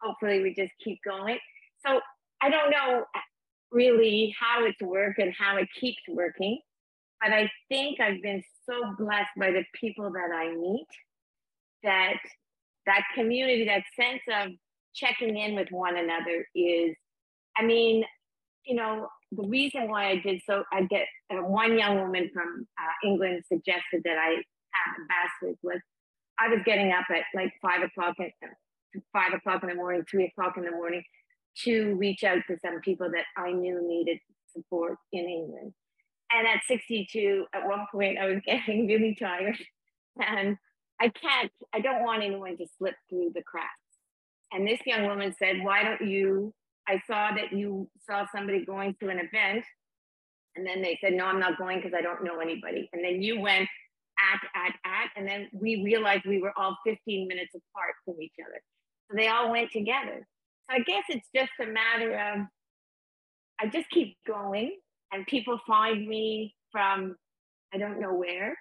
hopefully 0.00 0.42
we 0.42 0.54
just 0.54 0.72
keep 0.82 0.98
going. 1.04 1.38
So 1.86 2.00
I 2.40 2.50
don't 2.50 2.70
know 2.70 3.04
really 3.70 4.34
how 4.38 4.64
it's 4.64 4.80
worked 4.80 5.18
and 5.18 5.32
how 5.38 5.56
it 5.56 5.68
keeps 5.78 6.00
working. 6.08 6.60
But 7.20 7.32
I 7.32 7.50
think 7.68 8.00
I've 8.00 8.22
been 8.22 8.42
so 8.64 8.94
blessed 8.98 9.30
by 9.36 9.50
the 9.50 9.64
people 9.74 10.10
that 10.12 10.34
I 10.34 10.54
meet 10.54 10.86
that 11.82 12.18
that 12.86 13.02
community, 13.14 13.66
that 13.66 13.82
sense 13.96 14.22
of 14.42 14.52
checking 14.94 15.36
in 15.36 15.54
with 15.54 15.68
one 15.70 15.96
another 15.96 16.46
is, 16.54 16.96
I 17.56 17.64
mean, 17.64 18.04
you 18.64 18.76
know, 18.76 19.08
the 19.32 19.46
reason 19.46 19.88
why 19.88 20.10
I 20.10 20.16
did 20.16 20.40
so, 20.46 20.64
I 20.72 20.82
get 20.84 21.06
uh, 21.30 21.42
one 21.42 21.78
young 21.78 22.00
woman 22.00 22.30
from 22.32 22.66
uh, 22.80 23.08
England 23.08 23.42
suggested 23.46 24.02
that 24.04 24.16
I 24.18 24.30
have 24.30 24.96
ambassadors 25.00 25.58
was 25.62 25.80
I 26.38 26.48
was 26.48 26.60
getting 26.64 26.92
up 26.92 27.06
at 27.10 27.24
like 27.34 27.52
five 27.60 27.82
o'clock 27.82 28.14
at 28.20 28.30
five 29.12 29.32
o'clock 29.34 29.62
in 29.62 29.68
the 29.68 29.74
morning, 29.74 30.04
three 30.10 30.26
o'clock 30.26 30.56
in 30.56 30.64
the 30.64 30.70
morning, 30.70 31.02
to 31.64 31.94
reach 31.94 32.24
out 32.24 32.38
to 32.48 32.56
some 32.64 32.80
people 32.80 33.10
that 33.10 33.24
I 33.36 33.52
knew 33.52 33.80
needed 33.86 34.18
support 34.54 34.96
in 35.12 35.24
England. 35.24 35.72
And 36.30 36.46
at 36.46 36.60
62, 36.66 37.46
at 37.54 37.66
one 37.66 37.86
point, 37.90 38.18
I 38.18 38.26
was 38.26 38.40
getting 38.46 38.86
really 38.86 39.16
tired. 39.18 39.58
And 40.18 40.56
I 41.00 41.08
can't, 41.08 41.50
I 41.72 41.80
don't 41.80 42.04
want 42.04 42.22
anyone 42.22 42.56
to 42.58 42.66
slip 42.78 42.94
through 43.08 43.32
the 43.34 43.42
cracks. 43.42 43.70
And 44.52 44.66
this 44.66 44.80
young 44.86 45.06
woman 45.06 45.34
said, 45.38 45.62
Why 45.62 45.84
don't 45.84 46.08
you? 46.08 46.52
I 46.88 47.00
saw 47.06 47.34
that 47.34 47.52
you 47.52 47.88
saw 48.08 48.26
somebody 48.34 48.64
going 48.64 48.96
to 49.00 49.08
an 49.08 49.18
event. 49.18 49.64
And 50.56 50.66
then 50.66 50.82
they 50.82 50.98
said, 51.00 51.12
No, 51.12 51.26
I'm 51.26 51.38
not 51.38 51.58
going 51.58 51.78
because 51.78 51.92
I 51.96 52.02
don't 52.02 52.24
know 52.24 52.40
anybody. 52.40 52.88
And 52.92 53.04
then 53.04 53.22
you 53.22 53.40
went 53.40 53.68
at, 54.32 54.40
at, 54.54 54.74
at. 54.84 55.10
And 55.16 55.28
then 55.28 55.48
we 55.52 55.82
realized 55.84 56.24
we 56.26 56.40
were 56.40 56.52
all 56.56 56.76
15 56.86 57.28
minutes 57.28 57.54
apart 57.54 57.94
from 58.04 58.20
each 58.20 58.34
other. 58.44 58.60
So 59.10 59.16
they 59.16 59.28
all 59.28 59.50
went 59.50 59.70
together. 59.70 60.26
I 60.70 60.80
guess 60.80 61.04
it's 61.08 61.26
just 61.34 61.52
a 61.60 61.66
matter 61.66 62.14
of 62.14 62.46
I 63.60 63.66
just 63.66 63.90
keep 63.90 64.16
going 64.26 64.76
and 65.12 65.26
people 65.26 65.58
find 65.66 66.06
me 66.06 66.54
from 66.70 67.16
I 67.72 67.78
don't 67.78 68.00
know 68.00 68.14
where. 68.14 68.56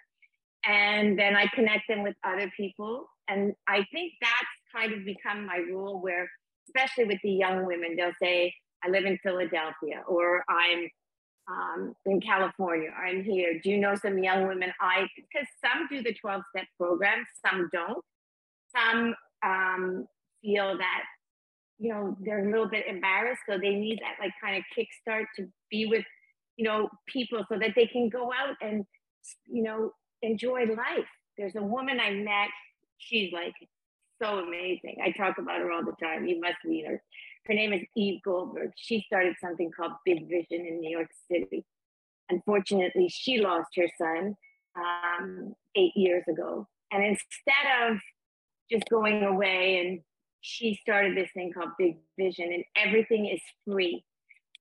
And 0.65 1.17
then 1.17 1.35
I 1.35 1.47
connect 1.53 1.87
them 1.87 2.03
with 2.03 2.15
other 2.25 2.51
people. 2.57 3.05
And 3.29 3.53
I 3.67 3.85
think 3.93 4.13
that's 4.21 4.75
kind 4.75 4.93
of 4.93 5.05
become 5.05 5.45
my 5.45 5.57
rule 5.57 6.01
where, 6.01 6.29
especially 6.67 7.05
with 7.05 7.19
the 7.23 7.31
young 7.31 7.65
women, 7.65 7.95
they'll 7.95 8.11
say, 8.21 8.53
I 8.83 8.89
live 8.89 9.05
in 9.05 9.17
Philadelphia 9.23 10.03
or 10.07 10.43
I'm 10.49 10.89
um, 11.49 11.93
in 12.05 12.19
California 12.19 12.89
or 12.89 13.05
I'm 13.05 13.23
here. 13.23 13.59
Do 13.63 13.69
you 13.69 13.77
know 13.77 13.95
some 13.95 14.17
young 14.17 14.47
women? 14.47 14.71
I, 14.81 15.07
because 15.15 15.47
some 15.63 15.87
do 15.89 16.03
the 16.03 16.13
12 16.13 16.41
step 16.53 16.65
program, 16.77 17.25
some 17.45 17.69
don't. 17.71 18.03
Some 18.75 19.15
um, 19.45 20.05
feel 20.41 20.77
that 20.77 21.03
you 21.79 21.93
know 21.93 22.17
they're 22.21 22.47
a 22.47 22.51
little 22.51 22.69
bit 22.69 22.87
embarrassed 22.87 23.41
so 23.49 23.57
they 23.57 23.75
need 23.75 23.99
that 23.99 24.23
like 24.23 24.33
kind 24.43 24.57
of 24.57 24.63
kickstart 24.75 25.25
to 25.35 25.47
be 25.69 25.85
with 25.85 26.03
you 26.57 26.65
know 26.65 26.89
people 27.07 27.43
so 27.49 27.57
that 27.59 27.71
they 27.75 27.85
can 27.85 28.09
go 28.09 28.31
out 28.33 28.55
and 28.61 28.85
you 29.45 29.63
know 29.63 29.91
enjoy 30.21 30.65
life. 30.65 31.07
There's 31.37 31.55
a 31.55 31.61
woman 31.61 31.99
i 31.99 32.11
met 32.11 32.49
she's 32.97 33.31
like 33.31 33.53
so 34.19 34.39
amazing. 34.39 34.97
I 35.03 35.11
talk 35.11 35.37
about 35.37 35.59
her 35.59 35.71
all 35.71 35.85
the 35.85 35.93
time 36.03 36.25
you 36.25 36.41
must 36.41 36.57
meet 36.65 36.87
her. 36.87 36.99
Her 37.45 37.53
name 37.53 37.71
is 37.71 37.81
eve 37.95 38.21
goldberg. 38.23 38.71
She 38.75 39.03
started 39.05 39.35
something 39.39 39.69
called 39.77 39.91
big 40.05 40.27
vision 40.27 40.65
in 40.65 40.79
new 40.79 40.89
york 40.89 41.09
city. 41.31 41.63
Unfortunately 42.29 43.07
she 43.09 43.39
lost 43.39 43.69
her 43.75 43.87
son 43.97 44.35
um, 44.75 45.53
eight 45.75 45.95
years 45.95 46.23
ago. 46.27 46.67
And 46.91 47.03
instead 47.03 47.89
of 47.89 47.97
just 48.71 48.85
going 48.89 49.23
away 49.23 49.85
and 49.85 49.99
she 50.47 50.79
started 50.81 51.15
this 51.15 51.29
thing 51.33 51.51
called 51.51 51.71
Big 51.77 51.97
Vision, 52.17 52.51
and 52.53 52.63
everything 52.75 53.25
is 53.25 53.41
free 53.65 54.03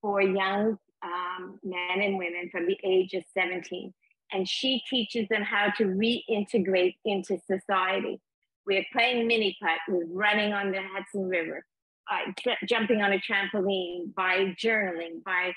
for 0.02 0.20
young 0.20 0.76
um, 1.02 1.60
men 1.62 2.02
and 2.02 2.18
women 2.18 2.48
from 2.50 2.66
the 2.66 2.76
age 2.84 3.14
of 3.14 3.22
17. 3.32 3.94
And 4.32 4.48
she 4.48 4.82
teaches 4.90 5.28
them 5.28 5.42
how 5.42 5.72
to 5.78 5.84
reintegrate 5.84 6.96
into 7.04 7.38
society. 7.46 8.20
We're 8.66 8.84
playing 8.92 9.28
mini 9.28 9.56
putt, 9.62 9.78
we're 9.88 10.06
running 10.06 10.52
on 10.52 10.72
the 10.72 10.80
Hudson 10.82 11.28
River, 11.28 11.64
uh, 12.10 12.32
jumping 12.68 13.00
on 13.02 13.12
a 13.12 13.20
trampoline, 13.20 14.12
by 14.14 14.56
journaling, 14.60 15.22
by 15.24 15.52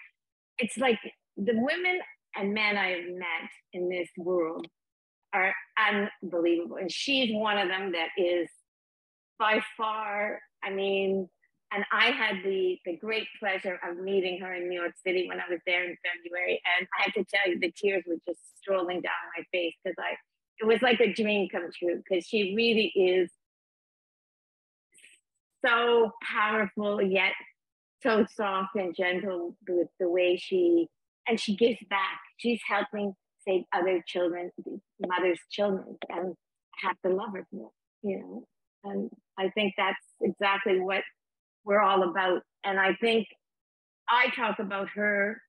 it's 0.60 0.78
like 0.78 1.00
the 1.38 1.54
women 1.56 2.00
and 2.36 2.54
men 2.54 2.78
I 2.78 2.90
have 2.90 3.10
met 3.10 3.50
in 3.74 3.90
this 3.90 4.10
world 4.16 4.68
are 5.34 5.54
unbelievable. 6.22 6.76
And 6.76 6.92
she's 6.92 7.34
one 7.34 7.58
of 7.58 7.68
them 7.68 7.94
that 7.94 8.10
is 8.18 8.48
by 9.40 9.62
far, 9.78 10.42
I 10.64 10.70
mean, 10.72 11.30
And 11.72 11.86
I 11.92 12.12
had 12.12 12.44
the, 12.44 12.80
the 12.86 12.98
great 12.98 13.28
pleasure 13.40 13.80
of 13.88 13.98
meeting 13.98 14.40
her 14.42 14.54
in 14.54 14.70
New 14.70 14.80
York 14.80 14.96
City 15.06 15.28
when 15.28 15.40
I 15.40 15.50
was 15.50 15.60
there 15.66 15.84
in 15.86 15.96
February. 16.04 16.62
And 16.78 16.88
I 17.00 17.04
have 17.04 17.14
to 17.14 17.24
tell 17.24 17.52
you, 17.52 17.60
the 17.60 17.72
tears 17.72 18.04
were 18.08 18.18
just 18.28 18.42
strolling 18.60 19.02
down 19.02 19.14
my 19.38 19.44
face 19.52 19.76
because 19.84 19.96
I, 20.00 20.16
it 20.60 20.68
was 20.68 20.82
like 20.82 21.00
a 21.00 21.14
dream 21.14 21.48
come 21.52 21.70
true 21.78 22.02
because 22.04 22.26
she 22.26 22.54
really 22.56 22.92
is 22.96 23.30
so 25.64 26.12
powerful 26.24 27.02
yet 27.02 27.34
so 28.02 28.26
soft 28.36 28.76
and 28.76 28.96
gentle 28.96 29.56
with 29.68 29.88
the 30.00 30.10
way 30.10 30.38
she 30.38 30.88
and 31.28 31.40
she 31.40 31.56
gives 31.56 31.80
back. 31.90 32.20
She's 32.38 32.62
helping 32.68 33.14
save 33.46 33.64
other 33.74 34.04
children, 34.08 34.52
mothers' 35.00 35.40
children, 35.52 35.98
and 36.10 36.36
I 36.84 36.88
have 36.88 36.98
to 37.06 37.10
love 37.14 37.32
her 37.34 37.46
for 37.52 37.72
you 38.04 38.20
know. 38.20 38.48
And 38.84 39.10
I 39.38 39.50
think 39.50 39.74
that's 39.78 39.98
exactly 40.22 40.80
what 40.80 41.04
we're 41.66 41.82
all 41.82 42.04
about. 42.04 42.42
And 42.64 42.80
I 42.80 42.96
think 43.02 43.28
I 44.08 44.30
talk 44.36 44.60
about 44.60 44.90
her 44.96 45.42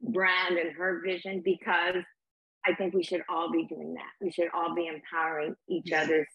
brand 0.00 0.58
and 0.58 0.72
her 0.76 1.00
vision 1.04 1.42
because 1.44 2.02
I 2.66 2.74
think 2.74 2.94
we 2.94 3.02
should 3.02 3.22
all 3.28 3.50
be 3.50 3.66
doing 3.66 3.94
that. 3.94 4.10
We 4.20 4.30
should 4.30 4.48
all 4.54 4.74
be 4.74 4.86
empowering 4.86 5.54
each 5.68 5.92
other's 5.92 6.28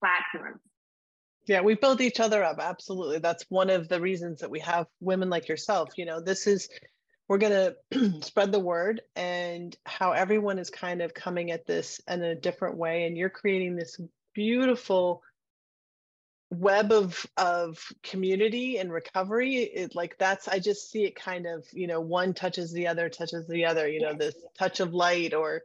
platforms 0.00 0.60
yeah, 1.46 1.60
we 1.60 1.74
build 1.74 2.00
each 2.00 2.20
other 2.20 2.42
up. 2.42 2.58
Absolutely. 2.58 3.18
That's 3.18 3.44
one 3.48 3.70
of 3.70 3.88
the 3.88 4.00
reasons 4.00 4.40
that 4.40 4.50
we 4.50 4.60
have 4.60 4.86
women 5.00 5.28
like 5.28 5.48
yourself. 5.48 5.90
You 5.96 6.06
know, 6.06 6.20
this 6.20 6.46
is, 6.46 6.68
we're 7.28 7.38
going 7.38 7.74
to 7.90 8.22
spread 8.22 8.52
the 8.52 8.60
word 8.60 9.02
and 9.14 9.76
how 9.84 10.12
everyone 10.12 10.58
is 10.58 10.70
kind 10.70 11.02
of 11.02 11.12
coming 11.12 11.50
at 11.50 11.66
this 11.66 12.00
in 12.08 12.22
a 12.22 12.34
different 12.34 12.76
way. 12.76 13.04
And 13.04 13.16
you're 13.16 13.30
creating 13.30 13.76
this 13.76 13.98
beautiful 14.34 15.22
web 16.58 16.92
of 16.92 17.26
of 17.36 17.84
community 18.02 18.78
and 18.78 18.92
recovery 18.92 19.56
it 19.56 19.94
like 19.94 20.16
that's 20.18 20.48
i 20.48 20.58
just 20.58 20.90
see 20.90 21.04
it 21.04 21.14
kind 21.14 21.46
of 21.46 21.66
you 21.72 21.86
know 21.86 22.00
one 22.00 22.34
touches 22.34 22.72
the 22.72 22.86
other 22.86 23.08
touches 23.08 23.46
the 23.46 23.64
other 23.64 23.88
you 23.88 24.00
know 24.00 24.14
this 24.14 24.34
touch 24.58 24.80
of 24.80 24.94
light 24.94 25.34
or 25.34 25.62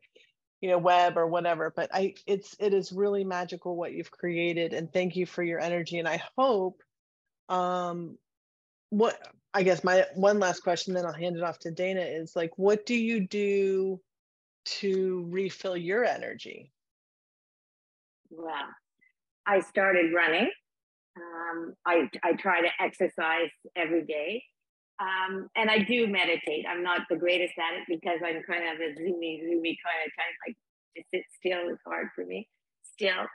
you 0.62 0.70
know 0.70 0.78
web 0.78 1.18
or 1.18 1.28
whatever. 1.28 1.72
But 1.76 1.90
i 1.94 2.16
it's 2.28 2.56
it 2.60 2.74
is 2.74 2.92
really 2.92 3.24
magical 3.24 3.76
what 3.76 3.94
you've 3.94 4.12
created 4.12 4.74
and 4.74 4.92
thank 4.92 5.16
you 5.16 5.26
for 5.26 5.44
your 5.44 5.60
energy 5.60 6.00
and 6.00 6.08
i 6.08 6.22
hope 6.38 6.82
um 7.48 8.18
what 8.90 9.20
i 9.54 9.64
guess 9.64 9.84
my 9.84 10.06
one 10.16 10.40
last 10.40 10.62
question 10.62 10.94
then 10.94 11.06
i'll 11.06 11.14
hand 11.14 11.38
it 11.38 11.44
off 11.44 11.60
to 11.60 11.72
dana 11.72 12.02
is 12.02 12.36
like 12.36 12.52
what 12.58 12.86
do 12.86 12.96
you 12.96 13.22
do 13.22 14.00
to 14.66 15.26
refill 15.30 15.76
your 15.76 16.04
energy? 16.04 16.72
Well 18.30 18.54
i 19.48 19.62
started 19.62 20.14
running 20.14 20.50
um, 21.18 21.74
I, 21.86 22.10
I 22.24 22.34
try 22.34 22.62
to 22.62 22.70
exercise 22.80 23.50
every 23.76 24.06
day 24.06 24.44
um, 25.00 25.48
and 25.56 25.72
I 25.72 25.80
do 25.80 26.08
meditate. 26.08 26.66
I'm 26.70 26.84
not 26.84 27.02
the 27.10 27.16
greatest 27.16 27.54
at 27.58 27.80
it 27.80 27.86
because 27.88 28.20
I'm 28.24 28.44
kind 28.44 28.64
of 28.68 28.80
a 28.80 29.00
zoomy, 29.00 29.42
zoomy 29.44 29.78
kind 29.80 30.02
of 30.06 30.12
type. 30.16 30.36
Like 30.46 30.58
to 30.98 31.04
sit 31.14 31.24
still 31.40 31.70
is 31.70 31.80
hard 31.86 32.08
for 32.16 32.26
me 32.26 32.48
still. 32.94 33.26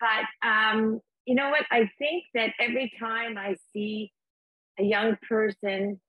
But 0.00 0.46
um, 0.46 1.00
you 1.24 1.36
know 1.36 1.50
what? 1.50 1.64
I 1.70 1.88
think 1.98 2.24
that 2.34 2.50
every 2.60 2.92
time 2.98 3.38
I 3.38 3.54
see 3.72 4.12
a 4.78 4.82
young 4.82 5.16
person, 5.28 6.00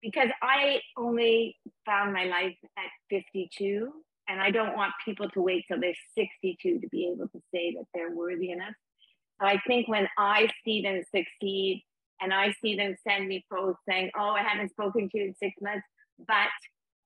because 0.00 0.28
I 0.40 0.80
only 0.96 1.56
found 1.84 2.12
my 2.12 2.24
life 2.24 2.56
at 2.78 2.90
52, 3.10 3.90
and 4.28 4.40
I 4.40 4.52
don't 4.52 4.76
want 4.76 4.92
people 5.04 5.28
to 5.30 5.42
wait 5.42 5.64
till 5.66 5.80
they're 5.80 5.94
62 6.16 6.80
to 6.80 6.88
be 6.88 7.12
able 7.12 7.28
to 7.28 7.40
say 7.52 7.74
that 7.74 7.84
they're 7.92 8.14
worthy 8.14 8.52
enough. 8.52 8.74
I 9.40 9.58
think 9.66 9.88
when 9.88 10.08
I 10.18 10.48
see 10.64 10.82
them 10.82 11.02
succeed 11.14 11.84
and 12.20 12.32
I 12.32 12.54
see 12.62 12.76
them 12.76 12.96
send 13.06 13.28
me 13.28 13.44
posts 13.52 13.82
saying, 13.88 14.10
"Oh, 14.16 14.30
I 14.30 14.42
haven't 14.42 14.70
spoken 14.70 15.08
to 15.08 15.18
you 15.18 15.24
in 15.24 15.34
six 15.34 15.54
months, 15.60 15.86
but 16.18 16.50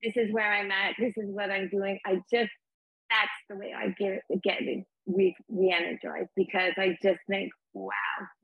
this 0.02 0.16
is 0.16 0.32
where 0.32 0.52
I'm 0.52 0.70
at. 0.70 0.94
This 0.98 1.14
is 1.16 1.30
what 1.30 1.50
I'm 1.50 1.68
doing." 1.68 1.98
I 2.04 2.20
just 2.30 2.50
that's 3.10 3.30
the 3.48 3.56
way 3.56 3.72
I 3.76 3.88
get 3.98 4.22
get 4.42 4.60
re 5.06 5.36
re-energized 5.48 6.30
because 6.36 6.72
I 6.76 6.96
just 7.02 7.20
think, 7.28 7.52
wow, 7.72 7.92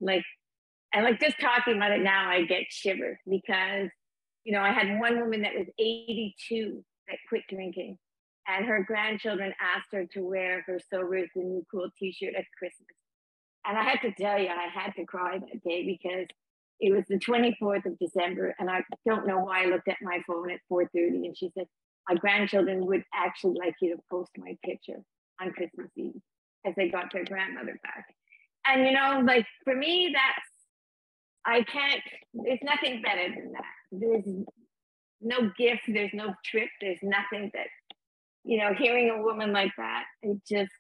like, 0.01 0.25
and 0.93 1.05
like 1.05 1.21
just 1.21 1.41
talking 1.41 1.77
about 1.77 1.93
it 1.93 2.03
now, 2.03 2.29
I 2.29 2.45
get 2.45 2.65
shivers 2.71 3.19
because 3.29 3.89
you 4.45 4.53
know 4.53 4.61
I 4.61 4.73
had 4.73 4.99
one 5.01 5.21
woman 5.21 5.43
that 5.43 5.55
was 5.55 5.67
82 5.79 6.85
that 7.09 7.19
quit 7.29 7.43
drinking, 7.49 7.99
and 8.47 8.67
her 8.67 8.85
grandchildren 8.87 9.53
asked 9.61 9.89
her 9.93 10.07
to 10.15 10.21
wear 10.21 10.63
her 10.67 10.79
sober 10.91 11.17
is 11.17 11.29
the 11.35 11.43
new 11.43 11.65
cool 11.71 11.89
T-shirt 11.99 12.35
at 12.37 12.45
Christmas. 12.59 12.89
And 13.67 13.79
I 13.79 13.83
had 13.85 14.01
to 14.03 14.13
tell 14.13 14.39
you, 14.39 14.49
I 14.49 14.69
had 14.73 14.93
to 14.97 15.05
cry 15.05 15.39
that 15.39 15.65
day 15.65 15.87
because 15.87 16.27
it 16.81 16.93
was 16.93 17.05
the 17.09 17.19
24th 17.19 17.87
of 17.87 17.99
December, 17.99 18.55
and 18.59 18.69
I 18.69 18.83
don't 19.07 19.27
know 19.27 19.39
why 19.39 19.63
I 19.63 19.67
looked 19.67 19.89
at 19.89 19.99
my 20.03 20.21
phone 20.27 20.51
at 20.51 20.61
4:30, 20.69 21.27
and 21.27 21.37
she 21.37 21.51
said, 21.57 21.67
"My 22.09 22.17
grandchildren 22.17 22.87
would 22.87 23.05
actually 23.15 23.55
like 23.59 23.77
you 23.81 23.97
to 23.97 24.03
post 24.11 24.33
my 24.37 24.57
picture 24.65 25.01
on 25.41 25.53
Christmas 25.53 25.91
Eve 25.97 26.21
as 26.67 26.75
they 26.77 26.89
got 26.89 27.13
their 27.13 27.25
grandmother 27.25 27.79
back." 27.85 28.07
And 28.67 28.85
you 28.85 28.93
know, 28.93 29.21
like 29.25 29.47
for 29.65 29.77
me, 29.77 30.13
that's 30.13 30.49
I 31.45 31.63
can't. 31.63 32.03
There's 32.35 32.63
nothing 32.63 33.03
better 33.03 33.29
than 33.29 33.53
that. 33.53 33.75
There's 33.93 34.25
no 35.21 35.51
gift. 35.57 35.83
There's 35.89 36.13
no 36.15 36.35
trip. 36.45 36.69
There's 36.81 37.03
nothing 37.03 37.51
that 37.55 37.69
you 38.45 38.59
know. 38.59 38.75
Hearing 38.75 39.11
a 39.11 39.23
woman 39.23 39.53
like 39.53 39.73
that, 39.79 40.05
it 40.23 40.39
just 40.49 40.73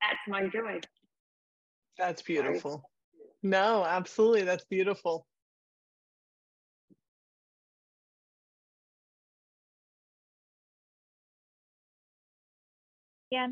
that's 0.00 0.20
my 0.28 0.46
joy. 0.48 0.80
That's 1.98 2.22
beautiful. 2.22 2.88
No, 3.42 3.84
absolutely. 3.84 4.42
That's 4.42 4.64
beautiful. 4.64 5.26
Yeah. 13.30 13.48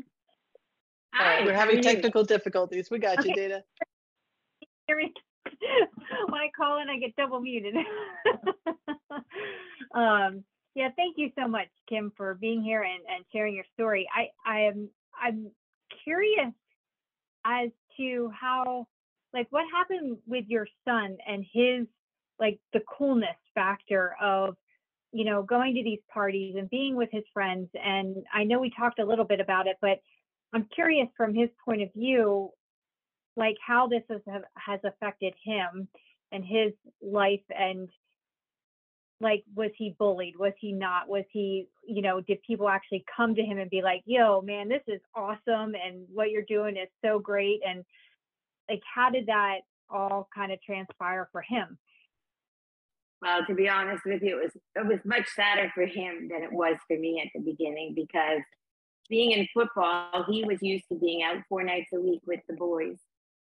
Hi, 1.13 1.45
we're 1.45 1.53
having 1.53 1.81
technical 1.81 2.23
difficulties. 2.23 2.89
We 2.89 2.99
got 2.99 3.19
okay. 3.19 3.29
you, 3.29 3.35
Dana. 3.35 3.63
when 6.29 6.41
I 6.41 6.49
call 6.55 6.81
in, 6.81 6.89
I 6.89 6.97
get 6.97 7.15
double 7.15 7.39
muted. 7.39 7.75
um, 9.95 10.43
yeah, 10.75 10.89
thank 10.95 11.17
you 11.17 11.31
so 11.37 11.47
much, 11.47 11.69
Kim, 11.89 12.11
for 12.15 12.35
being 12.35 12.61
here 12.61 12.83
and, 12.83 13.01
and 13.13 13.25
sharing 13.31 13.55
your 13.55 13.65
story. 13.73 14.07
I, 14.15 14.29
I 14.49 14.61
am 14.61 14.89
I'm 15.21 15.51
curious 16.03 16.53
as 17.45 17.69
to 17.97 18.31
how 18.39 18.87
like 19.33 19.47
what 19.49 19.65
happened 19.71 20.17
with 20.25 20.45
your 20.47 20.67
son 20.85 21.17
and 21.27 21.45
his 21.51 21.85
like 22.39 22.59
the 22.73 22.81
coolness 22.97 23.35
factor 23.53 24.15
of 24.21 24.55
you 25.11 25.25
know 25.25 25.43
going 25.43 25.75
to 25.75 25.83
these 25.83 25.99
parties 26.13 26.55
and 26.57 26.69
being 26.69 26.95
with 26.95 27.09
his 27.11 27.23
friends 27.33 27.69
and 27.73 28.17
i 28.33 28.43
know 28.43 28.59
we 28.59 28.71
talked 28.77 28.99
a 28.99 29.05
little 29.05 29.25
bit 29.25 29.39
about 29.39 29.67
it 29.67 29.77
but 29.81 29.99
i'm 30.53 30.67
curious 30.73 31.07
from 31.15 31.33
his 31.33 31.49
point 31.65 31.81
of 31.81 31.89
view 31.93 32.49
like 33.35 33.55
how 33.65 33.87
this 33.87 34.03
has 34.09 34.21
has 34.55 34.79
affected 34.83 35.33
him 35.43 35.87
and 36.31 36.43
his 36.43 36.73
life 37.01 37.43
and 37.57 37.89
like 39.19 39.43
was 39.55 39.71
he 39.77 39.95
bullied? 39.97 40.37
Was 40.37 40.53
he 40.59 40.71
not? 40.71 41.07
Was 41.07 41.25
he 41.31 41.67
you 41.87 42.01
know 42.01 42.21
did 42.21 42.41
people 42.43 42.69
actually 42.69 43.03
come 43.15 43.33
to 43.33 43.41
him 43.41 43.57
and 43.57 43.69
be 43.69 43.81
like 43.81 44.01
yo 44.05 44.41
man 44.41 44.67
this 44.67 44.83
is 44.87 45.01
awesome 45.15 45.73
and 45.73 46.05
what 46.13 46.29
you're 46.29 46.43
doing 46.43 46.75
is 46.75 46.89
so 47.03 47.17
great 47.17 47.61
and 47.67 47.83
like 48.69 48.81
how 48.93 49.09
did 49.09 49.27
that 49.27 49.59
all 49.89 50.27
kind 50.33 50.51
of 50.51 50.61
transpire 50.61 51.29
for 51.31 51.41
him? 51.41 51.77
Well, 53.21 53.45
to 53.47 53.55
be 53.55 53.67
honest 53.67 54.03
with 54.05 54.21
you, 54.21 54.39
it 54.39 54.43
was 54.43 54.51
it 54.75 54.85
was 54.85 54.99
much 55.03 55.27
sadder 55.35 55.71
for 55.73 55.85
him 55.85 56.29
than 56.29 56.43
it 56.43 56.51
was 56.51 56.77
for 56.87 56.97
me 56.97 57.21
at 57.23 57.31
the 57.33 57.43
beginning 57.43 57.93
because 57.95 58.41
being 59.09 59.31
in 59.31 59.47
football, 59.53 60.25
he 60.29 60.43
was 60.43 60.61
used 60.61 60.85
to 60.91 60.99
being 60.99 61.23
out 61.23 61.37
four 61.49 61.63
nights 61.63 61.89
a 61.93 61.99
week 61.99 62.21
with 62.27 62.41
the 62.47 62.55
boys. 62.55 62.97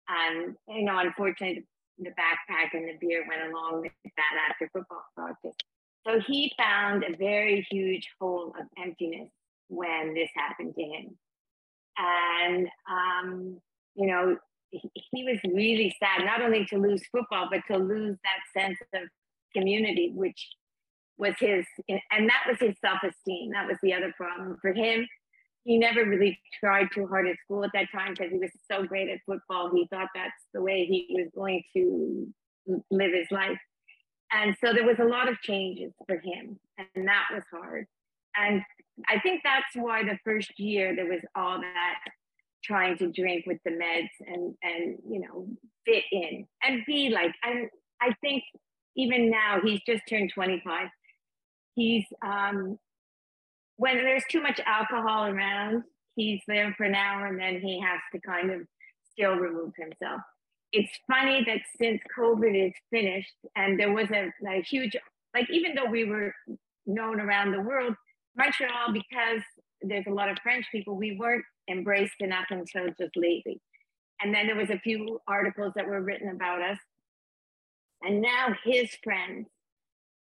And 0.10 0.56
you 0.68 0.84
know, 0.84 1.00
unfortunately 1.00 1.66
the 2.00 2.10
backpack 2.10 2.74
and 2.74 2.88
the 2.88 2.98
beer 3.00 3.24
went 3.30 3.54
along 3.54 3.82
with 3.82 3.92
that 4.18 4.50
after 4.50 4.70
football 4.74 5.04
practice. 5.16 5.56
So 6.06 6.20
he 6.28 6.52
found 6.58 7.04
a 7.04 7.16
very 7.16 7.66
huge 7.70 8.10
hole 8.20 8.54
of 8.60 8.66
emptiness 8.84 9.30
when 9.68 10.14
this 10.14 10.30
happened 10.36 10.74
to 10.76 10.82
him. 10.82 11.18
And 11.98 12.68
um, 12.90 13.62
you 13.96 14.08
know, 14.08 14.38
he 14.72 15.24
was 15.24 15.38
really 15.54 15.94
sad, 16.00 16.26
not 16.26 16.42
only 16.42 16.66
to 16.66 16.78
lose 16.78 17.04
football, 17.12 17.50
but 17.52 17.62
to 17.70 17.78
lose 17.78 18.18
that 18.24 18.62
sense 18.62 18.78
of 18.94 19.02
community, 19.56 20.12
which 20.16 20.48
was 21.18 21.36
his, 21.40 21.66
and 21.90 22.30
that 22.30 22.44
was 22.48 22.58
his 22.60 22.76
self 22.84 23.00
esteem. 23.04 23.52
That 23.52 23.68
was 23.68 23.78
the 23.84 23.94
other 23.94 24.14
problem 24.18 24.58
for 24.62 24.74
him. 24.74 25.08
He 25.64 25.78
never 25.78 26.06
really 26.06 26.40
tried 26.60 26.88
too 26.94 27.06
hard 27.06 27.28
at 27.28 27.36
school 27.44 27.64
at 27.64 27.72
that 27.74 27.92
time 27.94 28.14
because 28.14 28.32
he 28.32 28.40
was 28.40 28.50
so 28.70 28.84
great 28.84 29.10
at 29.10 29.20
football. 29.28 29.70
He 29.72 29.88
thought 29.92 30.08
that's 30.16 30.32
the 30.54 30.62
way 30.62 30.86
he 30.86 31.08
was 31.12 31.28
going 31.36 31.64
to 31.76 32.34
live 32.90 33.12
his 33.14 33.28
life. 33.30 33.60
And 34.34 34.56
so 34.64 34.74
there 34.74 34.86
was 34.86 35.00
a 35.00 35.06
lot 35.06 35.28
of 35.28 35.40
changes 35.42 35.92
for 36.08 36.16
him, 36.16 36.58
and 36.78 37.08
that 37.08 37.26
was 37.34 37.44
hard. 37.52 37.86
And 38.36 38.62
I 39.10 39.20
think 39.20 39.42
that's 39.44 39.76
why 39.76 40.04
the 40.04 40.18
first 40.24 40.58
year 40.58 40.96
there 40.96 41.06
was 41.06 41.22
all 41.36 41.60
that 41.60 42.00
trying 42.64 42.98
to 42.98 43.12
drink 43.12 43.46
with 43.48 43.58
the 43.66 43.72
meds 43.72 44.10
and 44.28 44.54
and 44.62 44.98
you 45.10 45.20
know 45.20 45.48
fit 45.84 46.04
in 46.12 46.46
and 46.64 46.84
be 46.86 47.10
like 47.10 47.34
and 47.44 47.68
I 48.02 48.14
think 48.22 48.44
even 48.96 49.30
now 49.30 49.60
he's 49.64 49.82
just 49.88 50.04
turned 50.10 50.32
25. 50.34 50.88
He's 51.76 52.06
um, 52.26 52.78
when 53.78 53.98
there's 53.98 54.24
too 54.30 54.42
much 54.42 54.60
alcohol 54.66 55.28
around, 55.28 55.84
he's 56.16 56.42
there 56.48 56.74
for 56.78 56.84
an 56.84 56.96
hour 56.96 57.28
and 57.28 57.40
then 57.40 57.62
he 57.62 57.80
has 57.80 58.00
to 58.14 58.20
kind 58.20 58.52
of 58.52 58.62
still 59.12 59.36
remove 59.36 59.72
himself. 59.78 60.22
It's 60.74 60.92
funny 61.08 61.44
that 61.46 61.60
since 61.80 62.02
COVID 62.18 62.68
is 62.68 62.74
finished 62.90 63.34
and 63.56 63.80
there 63.80 63.92
was 63.92 64.10
a, 64.12 64.32
a 64.48 64.62
huge, 64.62 64.96
like 65.34 65.50
even 65.50 65.76
though 65.76 65.90
we 65.90 66.06
were 66.06 66.34
known 66.86 67.20
around 67.20 67.52
the 67.52 67.62
world, 67.62 67.94
Montreal, 68.38 68.94
because 68.94 69.42
there's 69.82 70.06
a 70.08 70.14
lot 70.14 70.30
of 70.30 70.38
French 70.42 70.66
people, 70.72 70.96
we 70.96 71.18
weren't 71.18 71.44
embraced 71.70 72.20
enough 72.20 72.46
until 72.50 72.88
just 72.88 73.16
lately. 73.16 73.60
And 74.22 74.34
then 74.34 74.48
there 74.48 74.56
was 74.56 74.70
a 74.70 74.80
few 74.80 75.20
articles 75.28 75.74
that 75.76 75.88
were 75.88 76.02
written 76.02 76.30
about 76.30 76.62
us. 76.62 76.78
And 78.04 78.22
now 78.22 78.56
his 78.64 78.90
friends 79.04 79.48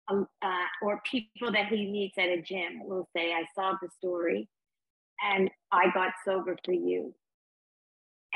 um, 0.09 0.27
uh, 0.43 0.67
or 0.83 1.01
people 1.05 1.53
that 1.53 1.67
he 1.67 1.91
meets 1.91 2.17
at 2.19 2.29
a 2.29 2.41
gym 2.41 2.87
will 2.87 3.09
say, 3.17 3.33
I 3.33 3.45
saw 3.55 3.73
the 3.81 3.89
story 3.99 4.49
and 5.23 5.51
I 5.73 5.91
got 5.95 6.13
sober 6.25 6.57
for 6.65 6.73
you. 6.73 7.15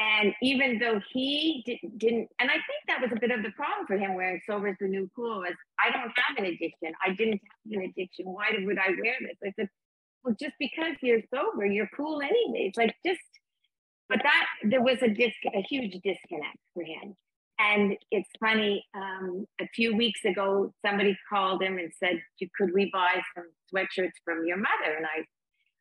And 0.00 0.32
even 0.42 0.78
though 0.78 0.98
he 1.12 1.62
did, 1.66 1.78
didn't, 1.98 2.28
and 2.38 2.50
I 2.50 2.54
think 2.54 2.80
that 2.88 3.02
was 3.02 3.10
a 3.14 3.20
bit 3.20 3.30
of 3.30 3.42
the 3.42 3.50
problem 3.50 3.86
for 3.86 3.98
him 3.98 4.14
wearing 4.14 4.40
sober 4.48 4.68
is 4.68 4.76
the 4.80 4.88
new 4.88 5.10
cool 5.14 5.40
was 5.40 5.52
I 5.78 5.90
don't 5.90 6.12
have 6.16 6.38
an 6.38 6.46
addiction. 6.46 6.92
I 7.04 7.10
didn't 7.10 7.40
have 7.42 7.82
an 7.82 7.90
addiction. 7.90 8.26
Why 8.26 8.48
would 8.58 8.78
I 8.78 8.88
wear 8.88 9.16
this? 9.20 9.36
I 9.44 9.52
said, 9.58 9.68
well, 10.24 10.34
just 10.40 10.54
because 10.58 10.94
you're 11.02 11.20
sober, 11.34 11.66
you're 11.66 11.90
cool 11.94 12.22
anyways. 12.22 12.72
Like 12.78 12.94
just, 13.04 13.20
but 14.08 14.20
that 14.22 14.46
there 14.64 14.82
was 14.82 15.02
a 15.02 15.08
disc, 15.08 15.36
a 15.54 15.60
huge 15.68 15.92
disconnect 15.92 16.58
for 16.72 16.82
him. 16.82 17.14
And 17.58 17.94
it's 18.10 18.30
funny, 18.40 18.82
um, 18.94 19.44
a 19.60 19.68
few 19.74 19.94
weeks 19.94 20.24
ago, 20.24 20.72
somebody 20.84 21.14
called 21.28 21.62
him 21.62 21.76
and 21.76 21.92
said, 22.02 22.22
could 22.56 22.70
we 22.72 22.90
buy 22.90 23.20
some 23.36 23.44
sweatshirts 23.70 24.16
from 24.24 24.46
your 24.46 24.56
mother? 24.56 24.96
And 24.96 25.04
I, 25.04 25.24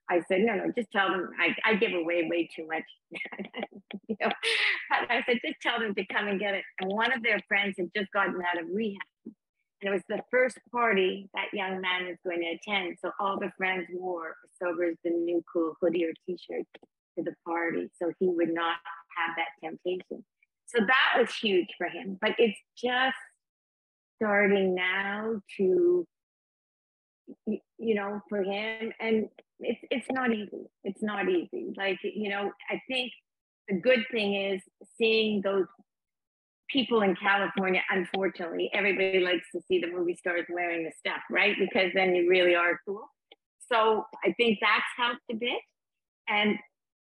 I 0.09 0.21
said, 0.27 0.41
no, 0.41 0.55
no, 0.55 0.71
just 0.75 0.91
tell 0.91 1.09
them, 1.09 1.29
I, 1.39 1.55
I 1.63 1.75
give 1.75 1.93
away 1.93 2.27
way 2.29 2.49
too 2.55 2.67
much. 2.67 2.83
you 4.07 4.15
know? 4.19 4.31
I 5.09 5.23
said, 5.25 5.37
just 5.45 5.61
tell 5.61 5.79
them 5.79 5.93
to 5.95 6.05
come 6.05 6.27
and 6.27 6.39
get 6.39 6.55
it. 6.55 6.63
And 6.79 6.91
one 6.91 7.13
of 7.13 7.21
their 7.21 7.39
friends 7.47 7.75
had 7.77 7.89
just 7.95 8.11
gotten 8.11 8.35
out 8.35 8.61
of 8.61 8.67
rehab. 8.73 9.01
And 9.25 9.89
it 9.89 9.91
was 9.91 10.01
the 10.09 10.21
first 10.31 10.57
party 10.71 11.29
that 11.33 11.53
young 11.53 11.79
man 11.79 12.07
was 12.07 12.17
going 12.25 12.41
to 12.41 12.71
attend. 12.71 12.97
So 13.01 13.11
all 13.19 13.39
the 13.39 13.51
friends 13.57 13.87
wore 13.93 14.35
sober 14.61 14.85
as 14.85 14.95
the 15.03 15.11
new 15.11 15.43
cool 15.51 15.75
hoodie 15.79 16.05
or 16.05 16.11
t-shirt 16.25 16.65
to 17.17 17.23
the 17.23 17.33
party. 17.45 17.89
So 18.01 18.11
he 18.19 18.27
would 18.27 18.53
not 18.53 18.77
have 19.15 19.35
that 19.37 19.67
temptation. 19.67 20.25
So 20.65 20.79
that 20.85 21.19
was 21.19 21.33
huge 21.35 21.69
for 21.77 21.87
him. 21.87 22.17
But 22.19 22.31
it's 22.37 22.59
just 22.77 23.15
starting 24.17 24.75
now 24.75 25.41
to, 25.57 26.05
you 27.45 27.95
know, 27.95 28.21
for 28.27 28.43
him. 28.43 28.91
And 28.99 29.29
it's, 29.59 29.79
it's 29.91 30.07
not 30.11 30.33
easy. 30.33 30.69
It's 30.83 31.01
not 31.03 31.29
easy. 31.29 31.73
Like, 31.75 31.99
you 32.03 32.29
know, 32.29 32.51
I 32.69 32.81
think 32.87 33.11
the 33.67 33.75
good 33.75 34.03
thing 34.11 34.35
is 34.35 34.61
seeing 34.97 35.41
those 35.41 35.65
people 36.69 37.01
in 37.01 37.15
California, 37.15 37.81
unfortunately, 37.89 38.69
everybody 38.73 39.19
likes 39.19 39.45
to 39.53 39.61
see 39.67 39.79
the 39.79 39.87
movie 39.87 40.15
stars 40.15 40.45
wearing 40.49 40.83
the 40.83 40.91
stuff, 40.97 41.21
right? 41.29 41.55
Because 41.59 41.91
then 41.93 42.15
you 42.15 42.29
really 42.29 42.55
are 42.55 42.79
cool. 42.85 43.07
So 43.71 44.05
I 44.23 44.33
think 44.33 44.59
that's 44.61 44.83
helped 44.97 45.21
a 45.31 45.35
bit. 45.35 45.59
And 46.27 46.57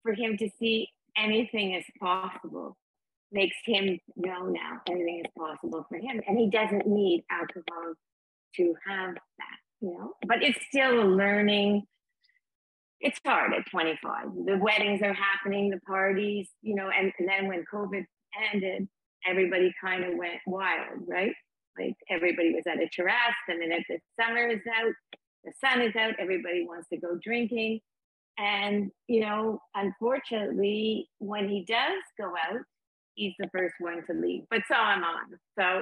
for 0.04 0.14
him 0.14 0.38
to 0.38 0.50
see 0.60 0.90
anything 1.18 1.74
is 1.74 1.86
possible 2.00 2.78
makes 3.32 3.56
him 3.66 4.00
know 4.16 4.46
now 4.46 4.82
anything 4.90 5.24
is 5.26 5.32
possible 5.38 5.86
for 5.90 5.98
him. 5.98 6.22
And 6.28 6.38
he 6.38 6.50
doesn't 6.50 6.88
need 6.88 7.24
alcohol 7.32 7.94
to 8.56 8.76
have 8.88 9.14
that, 9.14 9.58
you 9.82 9.94
know, 9.94 10.14
but 10.28 10.42
it's 10.42 10.60
still 10.70 11.02
a 11.02 11.08
learning. 11.08 11.84
It's 13.06 13.20
hard 13.24 13.54
at 13.54 13.70
25. 13.70 14.30
The 14.48 14.58
weddings 14.58 15.04
are 15.04 15.14
happening, 15.14 15.70
the 15.70 15.80
parties, 15.82 16.50
you 16.64 16.74
know, 16.74 16.90
and, 16.90 17.14
and 17.20 17.30
then 17.30 17.48
when 17.48 17.64
COVID 17.72 18.04
ended, 18.52 18.88
everybody 19.28 19.72
kind 19.80 20.04
of 20.04 20.18
went 20.18 20.40
wild, 20.48 21.02
right? 21.08 21.34
Like 21.78 21.94
everybody 22.10 22.56
was 22.56 22.64
at 22.66 22.82
a 22.82 22.90
terrace, 22.92 23.14
and 23.48 23.62
then 23.62 23.72
if 23.72 23.84
the 23.88 24.00
summer 24.20 24.48
is 24.48 24.62
out, 24.82 24.94
the 25.44 25.52
sun 25.64 25.82
is 25.82 25.96
out, 25.96 26.16
everybody 26.18 26.66
wants 26.68 26.88
to 26.90 26.98
go 26.98 27.20
drinking. 27.24 27.80
And, 28.40 28.90
you 29.08 29.22
know, 29.22 29.60
unfortunately, 29.76 31.08
when 31.20 31.48
he 31.48 31.64
does 31.64 32.02
go 32.20 32.30
out, 32.30 32.62
he's 33.14 33.34
the 33.38 33.50
first 33.54 33.76
one 33.78 34.04
to 34.08 34.14
leave, 34.14 34.46
but 34.50 34.62
so 34.68 34.74
am 34.74 35.04
I. 35.04 35.22
So 35.60 35.82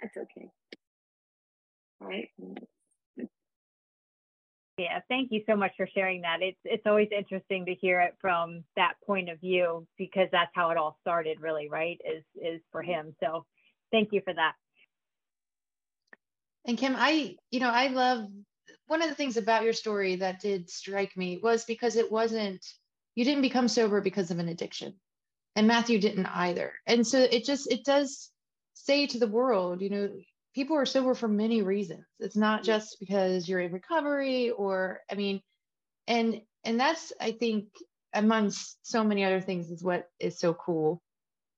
that's 0.00 0.16
okay. 0.16 0.48
Right. 2.00 2.30
Yeah, 4.78 5.00
thank 5.08 5.30
you 5.30 5.42
so 5.46 5.54
much 5.54 5.72
for 5.76 5.86
sharing 5.94 6.22
that. 6.22 6.38
It's 6.40 6.58
it's 6.64 6.86
always 6.86 7.08
interesting 7.16 7.66
to 7.66 7.74
hear 7.74 8.00
it 8.00 8.14
from 8.20 8.64
that 8.76 8.94
point 9.04 9.28
of 9.28 9.38
view 9.40 9.86
because 9.98 10.28
that's 10.32 10.50
how 10.54 10.70
it 10.70 10.78
all 10.78 10.96
started 11.02 11.40
really, 11.40 11.68
right? 11.68 12.00
Is 12.04 12.24
is 12.34 12.60
for 12.70 12.82
mm-hmm. 12.82 12.90
him. 12.90 13.16
So 13.22 13.44
thank 13.90 14.12
you 14.12 14.22
for 14.24 14.32
that. 14.32 14.54
And 16.64 16.78
Kim, 16.78 16.94
I, 16.96 17.36
you 17.50 17.60
know, 17.60 17.70
I 17.70 17.88
love 17.88 18.28
one 18.86 19.02
of 19.02 19.08
the 19.08 19.14
things 19.14 19.36
about 19.36 19.64
your 19.64 19.72
story 19.72 20.16
that 20.16 20.40
did 20.40 20.70
strike 20.70 21.16
me 21.16 21.38
was 21.42 21.64
because 21.64 21.96
it 21.96 22.10
wasn't 22.10 22.64
you 23.14 23.24
didn't 23.24 23.42
become 23.42 23.68
sober 23.68 24.00
because 24.00 24.30
of 24.30 24.38
an 24.38 24.48
addiction 24.48 24.94
and 25.54 25.66
Matthew 25.66 26.00
didn't 26.00 26.26
either. 26.26 26.72
And 26.86 27.06
so 27.06 27.18
it 27.18 27.44
just 27.44 27.70
it 27.70 27.84
does 27.84 28.30
say 28.74 29.06
to 29.06 29.18
the 29.18 29.26
world, 29.26 29.82
you 29.82 29.90
know, 29.90 30.10
people 30.54 30.76
are 30.76 30.86
sober 30.86 31.14
for 31.14 31.28
many 31.28 31.62
reasons. 31.62 32.04
It's 32.18 32.36
not 32.36 32.62
just 32.62 32.98
because 33.00 33.48
you're 33.48 33.60
in 33.60 33.72
recovery 33.72 34.50
or 34.50 35.00
I 35.10 35.14
mean, 35.14 35.40
and 36.06 36.40
and 36.64 36.78
that's 36.78 37.12
I 37.20 37.32
think 37.32 37.68
amongst 38.14 38.78
so 38.82 39.02
many 39.02 39.24
other 39.24 39.40
things 39.40 39.70
is 39.70 39.82
what 39.82 40.08
is 40.20 40.38
so 40.38 40.54
cool 40.54 41.02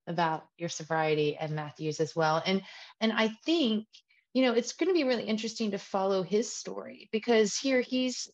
about 0.07 0.44
your 0.59 0.68
sobriety 0.68 1.37
and 1.37 1.54
Matthew's 1.54 2.00
as 2.00 2.14
well. 2.14 2.42
And 2.44 2.62
and 3.00 3.12
I 3.12 3.28
think 3.44 3.87
you 4.33 4.44
know 4.44 4.52
it's 4.52 4.72
going 4.72 4.88
to 4.88 4.94
be 4.94 5.04
really 5.04 5.24
interesting 5.24 5.72
to 5.72 5.78
follow 5.78 6.22
his 6.22 6.54
story 6.54 7.09
because 7.12 7.57
here 7.57 7.80
he's 7.80 8.30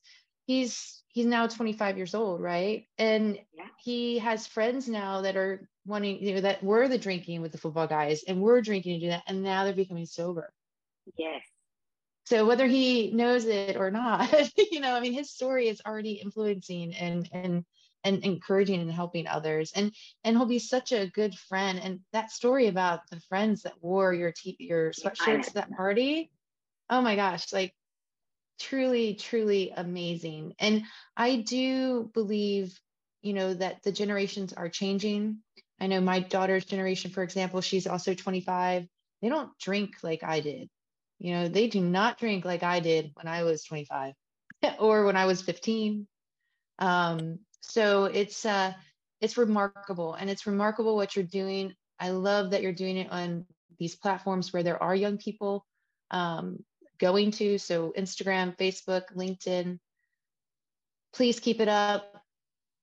he's 0.46 1.02
he's 1.08 1.26
now 1.26 1.46
25 1.46 1.96
years 1.96 2.14
old, 2.14 2.40
right? 2.40 2.86
And 2.98 3.38
yeah. 3.52 3.64
he 3.82 4.18
has 4.18 4.46
friends 4.46 4.88
now 4.88 5.22
that 5.22 5.36
are 5.36 5.68
wanting, 5.86 6.22
you 6.22 6.34
know, 6.34 6.40
that 6.42 6.62
were 6.62 6.88
the 6.88 6.98
drinking 6.98 7.42
with 7.42 7.52
the 7.52 7.58
football 7.58 7.86
guys 7.86 8.22
and 8.24 8.38
we 8.38 8.44
were 8.44 8.60
drinking 8.60 8.92
and 8.92 9.02
do 9.02 9.08
that, 9.08 9.24
and 9.26 9.42
now 9.42 9.64
they're 9.64 9.72
becoming 9.72 10.06
sober. 10.06 10.52
Yes. 11.16 11.42
So 12.26 12.46
whether 12.46 12.66
he 12.66 13.10
knows 13.10 13.44
it 13.46 13.76
or 13.76 13.90
not, 13.90 14.32
you 14.70 14.80
know, 14.80 14.94
I 14.94 15.00
mean, 15.00 15.12
his 15.12 15.30
story 15.30 15.68
is 15.68 15.82
already 15.84 16.12
influencing 16.12 16.94
and 16.94 17.28
and 17.32 17.64
and 18.04 18.24
encouraging 18.24 18.80
and 18.80 18.90
helping 18.90 19.26
others, 19.26 19.72
and 19.74 19.92
and 20.24 20.36
he'll 20.36 20.46
be 20.46 20.58
such 20.58 20.92
a 20.92 21.08
good 21.08 21.34
friend. 21.34 21.80
And 21.82 22.00
that 22.12 22.30
story 22.30 22.68
about 22.68 23.00
the 23.10 23.20
friends 23.28 23.62
that 23.62 23.82
wore 23.82 24.14
your 24.14 24.32
t- 24.32 24.56
your 24.58 24.92
sweatshirts 24.92 25.48
at 25.48 25.54
that 25.54 25.72
party, 25.72 26.30
oh 26.88 27.02
my 27.02 27.16
gosh, 27.16 27.52
like 27.52 27.74
truly, 28.60 29.14
truly 29.14 29.72
amazing. 29.76 30.54
And 30.58 30.84
I 31.16 31.36
do 31.36 32.10
believe, 32.14 32.78
you 33.22 33.32
know, 33.32 33.54
that 33.54 33.82
the 33.82 33.92
generations 33.92 34.52
are 34.52 34.68
changing. 34.68 35.38
I 35.80 35.86
know 35.86 36.00
my 36.00 36.20
daughter's 36.20 36.64
generation, 36.64 37.10
for 37.10 37.22
example, 37.22 37.60
she's 37.60 37.86
also 37.86 38.14
25. 38.14 38.86
They 39.22 39.28
don't 39.28 39.56
drink 39.58 39.96
like 40.02 40.22
I 40.22 40.40
did. 40.40 40.68
You 41.18 41.34
know, 41.34 41.48
they 41.48 41.68
do 41.68 41.80
not 41.80 42.18
drink 42.18 42.44
like 42.44 42.62
I 42.62 42.80
did 42.80 43.12
when 43.14 43.26
I 43.26 43.42
was 43.42 43.64
25 43.64 44.14
or 44.78 45.04
when 45.04 45.16
I 45.16 45.26
was 45.26 45.42
15. 45.42 46.06
Um, 46.78 47.38
so 47.60 48.04
it's 48.06 48.46
uh 48.46 48.72
it's 49.20 49.36
remarkable 49.36 50.14
and 50.14 50.30
it's 50.30 50.46
remarkable 50.46 50.96
what 50.96 51.14
you're 51.14 51.24
doing. 51.24 51.74
I 51.98 52.10
love 52.10 52.50
that 52.50 52.62
you're 52.62 52.72
doing 52.72 52.96
it 52.96 53.10
on 53.10 53.46
these 53.78 53.94
platforms 53.94 54.52
where 54.52 54.62
there 54.62 54.82
are 54.82 54.94
young 54.94 55.18
people 55.18 55.66
um, 56.10 56.64
going 56.98 57.30
to. 57.32 57.58
So 57.58 57.92
Instagram, 57.96 58.56
Facebook, 58.56 59.02
LinkedIn. 59.14 59.78
Please 61.12 61.40
keep 61.40 61.60
it 61.60 61.68
up. 61.68 62.19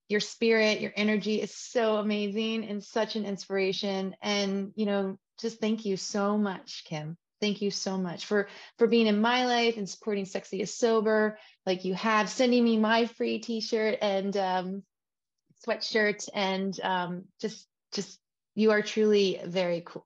Your 0.08 0.20
spirit, 0.20 0.80
your 0.80 0.92
energy 0.96 1.40
is 1.40 1.54
so 1.54 1.96
amazing 1.96 2.64
and 2.64 2.82
such 2.82 3.16
an 3.16 3.24
inspiration. 3.24 4.16
And, 4.22 4.72
you 4.74 4.86
know, 4.86 5.18
just 5.40 5.60
thank 5.60 5.84
you 5.84 5.96
so 5.96 6.38
much, 6.38 6.84
Kim. 6.86 7.16
Thank 7.40 7.62
you 7.62 7.70
so 7.70 7.96
much 7.96 8.26
for 8.26 8.48
for 8.78 8.88
being 8.88 9.06
in 9.06 9.20
my 9.20 9.46
life 9.46 9.76
and 9.76 9.88
supporting 9.88 10.24
Sexy 10.24 10.60
is 10.60 10.74
Sober, 10.74 11.38
like 11.66 11.84
you 11.84 11.94
have, 11.94 12.28
sending 12.28 12.64
me 12.64 12.78
my 12.78 13.06
free 13.06 13.38
T-shirt 13.38 13.98
and 14.02 14.36
um, 14.36 14.82
sweatshirt, 15.64 16.28
and 16.34 16.78
um, 16.80 17.24
just 17.40 17.68
just 17.92 18.18
you 18.56 18.72
are 18.72 18.82
truly 18.82 19.40
very 19.44 19.82
cool. 19.86 20.04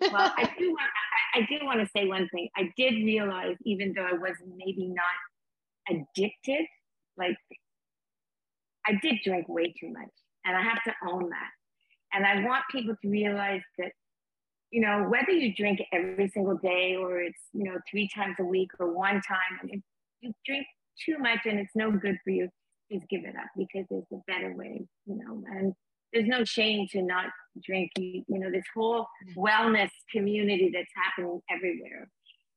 well, 0.00 0.32
I 0.36 0.50
do 0.58 0.70
want 0.70 0.90
I 1.34 1.40
do 1.42 1.64
want 1.64 1.80
to 1.80 1.88
say 1.96 2.06
one 2.06 2.28
thing. 2.30 2.48
I 2.56 2.72
did 2.76 2.94
realize, 2.94 3.56
even 3.62 3.92
though 3.94 4.06
I 4.06 4.14
was 4.14 4.34
maybe 4.56 4.88
not 4.88 5.96
addicted, 6.16 6.66
like 7.16 7.36
I 8.88 8.92
did 9.02 9.16
drink 9.24 9.48
way 9.48 9.74
too 9.78 9.90
much, 9.90 10.10
and 10.44 10.56
I 10.56 10.62
have 10.62 10.82
to 10.84 10.94
own 11.08 11.28
that. 11.30 11.50
And 12.12 12.26
I 12.26 12.46
want 12.46 12.64
people 12.72 12.96
to 13.02 13.08
realize 13.08 13.62
that 13.78 13.92
you 14.70 14.80
know, 14.80 15.06
whether 15.08 15.32
you 15.32 15.54
drink 15.54 15.80
every 15.92 16.28
single 16.28 16.56
day 16.58 16.96
or 16.96 17.20
it's, 17.20 17.40
you 17.52 17.64
know, 17.64 17.78
three 17.90 18.08
times 18.14 18.36
a 18.38 18.44
week 18.44 18.70
or 18.78 18.92
one 18.92 19.20
time, 19.26 19.68
if 19.68 19.80
you 20.20 20.32
drink 20.44 20.66
too 21.06 21.18
much 21.18 21.40
and 21.46 21.58
it's 21.58 21.74
no 21.74 21.90
good 21.90 22.18
for 22.22 22.30
you, 22.30 22.48
just 22.92 23.08
give 23.08 23.24
it 23.24 23.34
up 23.36 23.48
because 23.56 23.86
there's 23.90 24.04
a 24.12 24.18
better 24.26 24.54
way, 24.54 24.86
you 25.06 25.16
know, 25.16 25.42
and 25.46 25.72
there's 26.12 26.28
no 26.28 26.44
shame 26.44 26.86
to 26.92 27.02
not 27.02 27.26
drink. 27.64 27.90
You, 27.96 28.24
you 28.28 28.38
know, 28.38 28.50
this 28.50 28.64
whole 28.74 29.06
wellness 29.36 29.90
community 30.12 30.70
that's 30.72 30.88
happening 30.94 31.40
everywhere, 31.50 32.08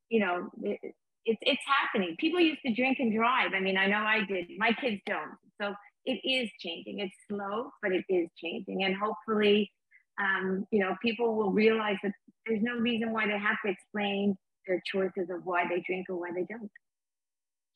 you 0.10 0.20
know, 0.22 0.50
it, 0.64 0.80
it's, 1.26 1.40
it's 1.42 1.62
happening. 1.66 2.16
People 2.20 2.40
used 2.40 2.62
to 2.66 2.74
drink 2.74 2.98
and 3.00 3.14
drive. 3.14 3.52
I 3.54 3.60
mean, 3.60 3.78
I 3.78 3.88
know 3.88 3.98
I 3.98 4.22
did. 4.28 4.48
My 4.58 4.72
kids 4.74 5.02
don't. 5.06 5.32
So 5.62 5.74
it 6.06 6.20
is 6.24 6.50
changing. 6.60 7.00
It's 7.00 7.16
slow, 7.30 7.72
but 7.82 7.92
it 7.92 8.06
is 8.10 8.28
changing. 8.42 8.84
And 8.84 8.96
hopefully, 8.96 9.72
um, 10.20 10.66
you 10.72 10.80
know, 10.80 10.96
people 11.02 11.36
will 11.36 11.52
realize 11.52 11.98
that 12.04 12.14
there's 12.46 12.62
no 12.62 12.76
reason 12.76 13.12
why 13.12 13.28
they 13.28 13.38
have 13.38 13.58
to 13.66 13.72
explain 13.72 14.36
their 14.68 14.82
choices 14.86 15.30
of 15.30 15.42
why 15.44 15.68
they 15.68 15.84
drink 15.86 16.08
or 16.10 16.20
why 16.20 16.30
they 16.34 16.46
don't. 16.50 16.72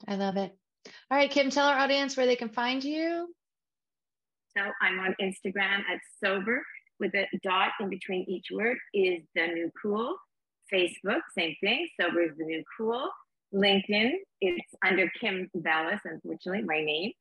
I 0.07 0.15
love 0.15 0.37
it. 0.37 0.55
All 1.09 1.17
right, 1.17 1.31
Kim, 1.31 1.49
tell 1.49 1.67
our 1.67 1.77
audience 1.77 2.15
where 2.15 2.25
they 2.25 2.35
can 2.35 2.49
find 2.49 2.83
you. 2.83 3.33
So 4.55 4.63
I'm 4.81 4.99
on 4.99 5.15
Instagram 5.21 5.79
at 5.79 5.99
sober 6.23 6.61
with 6.99 7.13
a 7.15 7.25
dot 7.43 7.71
in 7.79 7.89
between 7.89 8.25
each 8.29 8.47
word 8.51 8.77
is 8.93 9.21
the 9.35 9.47
new 9.47 9.69
cool. 9.81 10.15
Facebook, 10.73 11.19
same 11.37 11.55
thing. 11.61 11.87
Sober 11.99 12.21
is 12.21 12.31
the 12.37 12.45
new 12.45 12.63
cool. 12.77 13.09
LinkedIn, 13.53 14.11
it's 14.41 14.73
under 14.85 15.09
Kim 15.19 15.49
Bellis, 15.53 15.99
unfortunately, 16.03 16.63
my 16.63 16.83
name. 16.83 17.11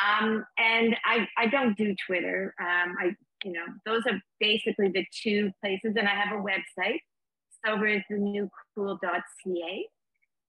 Um, 0.00 0.44
and 0.58 0.96
I, 1.04 1.26
I 1.36 1.46
don't 1.46 1.76
do 1.76 1.94
Twitter. 2.06 2.54
Um, 2.60 2.94
I, 3.00 3.14
you 3.44 3.52
know, 3.52 3.64
those 3.84 4.02
are 4.06 4.20
basically 4.38 4.88
the 4.88 5.04
two 5.22 5.50
places. 5.62 5.94
And 5.96 6.08
I 6.08 6.14
have 6.14 6.38
a 6.38 6.42
website, 6.42 7.00
sober 7.64 7.86
is 7.86 8.02
the 8.08 8.16
new 8.16 8.48
cool.ca. 8.74 9.86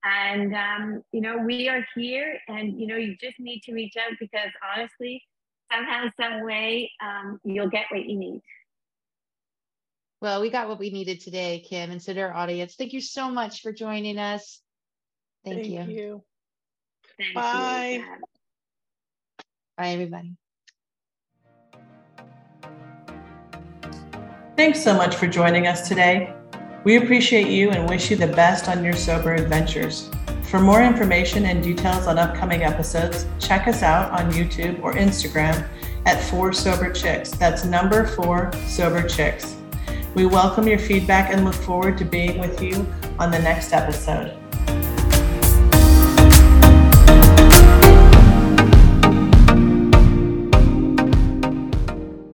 And, 0.04 0.56
um, 0.56 1.04
you 1.12 1.22
know, 1.22 1.38
we 1.38 1.70
are 1.70 1.86
here 1.95 2.39
and, 2.47 2.80
you 2.80 2.88
know, 2.88 2.95
you 2.95 3.16
just 3.22 3.39
need 3.39 3.62
to 3.64 3.74
reach 3.74 3.93
out 3.97 4.14
because 4.20 4.49
honestly, 4.76 5.22
somehow, 5.72 6.06
some 6.20 6.43
way, 6.43 6.91
um, 7.04 7.39
you'll 7.43 7.70
get 7.70 7.86
what 7.91 8.06
you 8.06 8.18
need. 8.18 8.41
Well, 10.22 10.41
we 10.41 10.49
got 10.49 10.68
what 10.68 10.80
we 10.80 10.91
needed 10.91 11.20
today, 11.22 11.64
Kim, 11.68 11.91
and 11.91 12.02
so 12.02 12.14
to 12.14 12.22
our 12.22 12.34
audience. 12.34 12.76
Thank 12.76 12.93
you 12.93 13.02
so 13.02 13.30
much 13.30 13.62
for 13.62 13.72
joining 13.72 14.18
us. 14.18 14.62
Thank, 15.43 15.64
Thank 15.64 15.89
you. 15.89 15.93
you. 15.93 16.24
Thank 17.18 17.36
Bye. 17.36 18.04
You. 18.20 18.26
Bye, 19.82 19.93
everybody. 19.93 20.36
Thanks 24.55 24.79
so 24.79 24.93
much 24.93 25.15
for 25.15 25.25
joining 25.25 25.65
us 25.65 25.88
today. 25.88 26.36
We 26.84 26.97
appreciate 26.97 27.47
you 27.47 27.71
and 27.71 27.89
wish 27.89 28.11
you 28.11 28.15
the 28.15 28.27
best 28.27 28.69
on 28.69 28.84
your 28.84 28.93
sober 28.93 29.34
adventures. 29.34 30.11
For 30.43 30.59
more 30.59 30.84
information 30.84 31.47
and 31.47 31.63
details 31.63 32.05
on 32.05 32.19
upcoming 32.19 32.61
episodes, 32.61 33.25
check 33.39 33.67
us 33.67 33.82
out 33.82 34.11
on 34.11 34.32
YouTube 34.32 34.84
or 34.84 34.93
Instagram 34.93 35.67
at 36.05 36.21
Four 36.25 36.53
Sober 36.53 36.93
Chicks. 36.93 37.32
That's 37.32 37.65
number 37.65 38.05
four 38.05 38.51
Sober 38.67 39.07
Chicks. 39.07 39.55
We 40.13 40.27
welcome 40.27 40.67
your 40.67 40.77
feedback 40.77 41.34
and 41.34 41.43
look 41.43 41.55
forward 41.55 41.97
to 41.97 42.05
being 42.05 42.38
with 42.38 42.61
you 42.61 42.86
on 43.17 43.32
the 43.32 43.39
next 43.39 43.73
episode. 43.73 44.40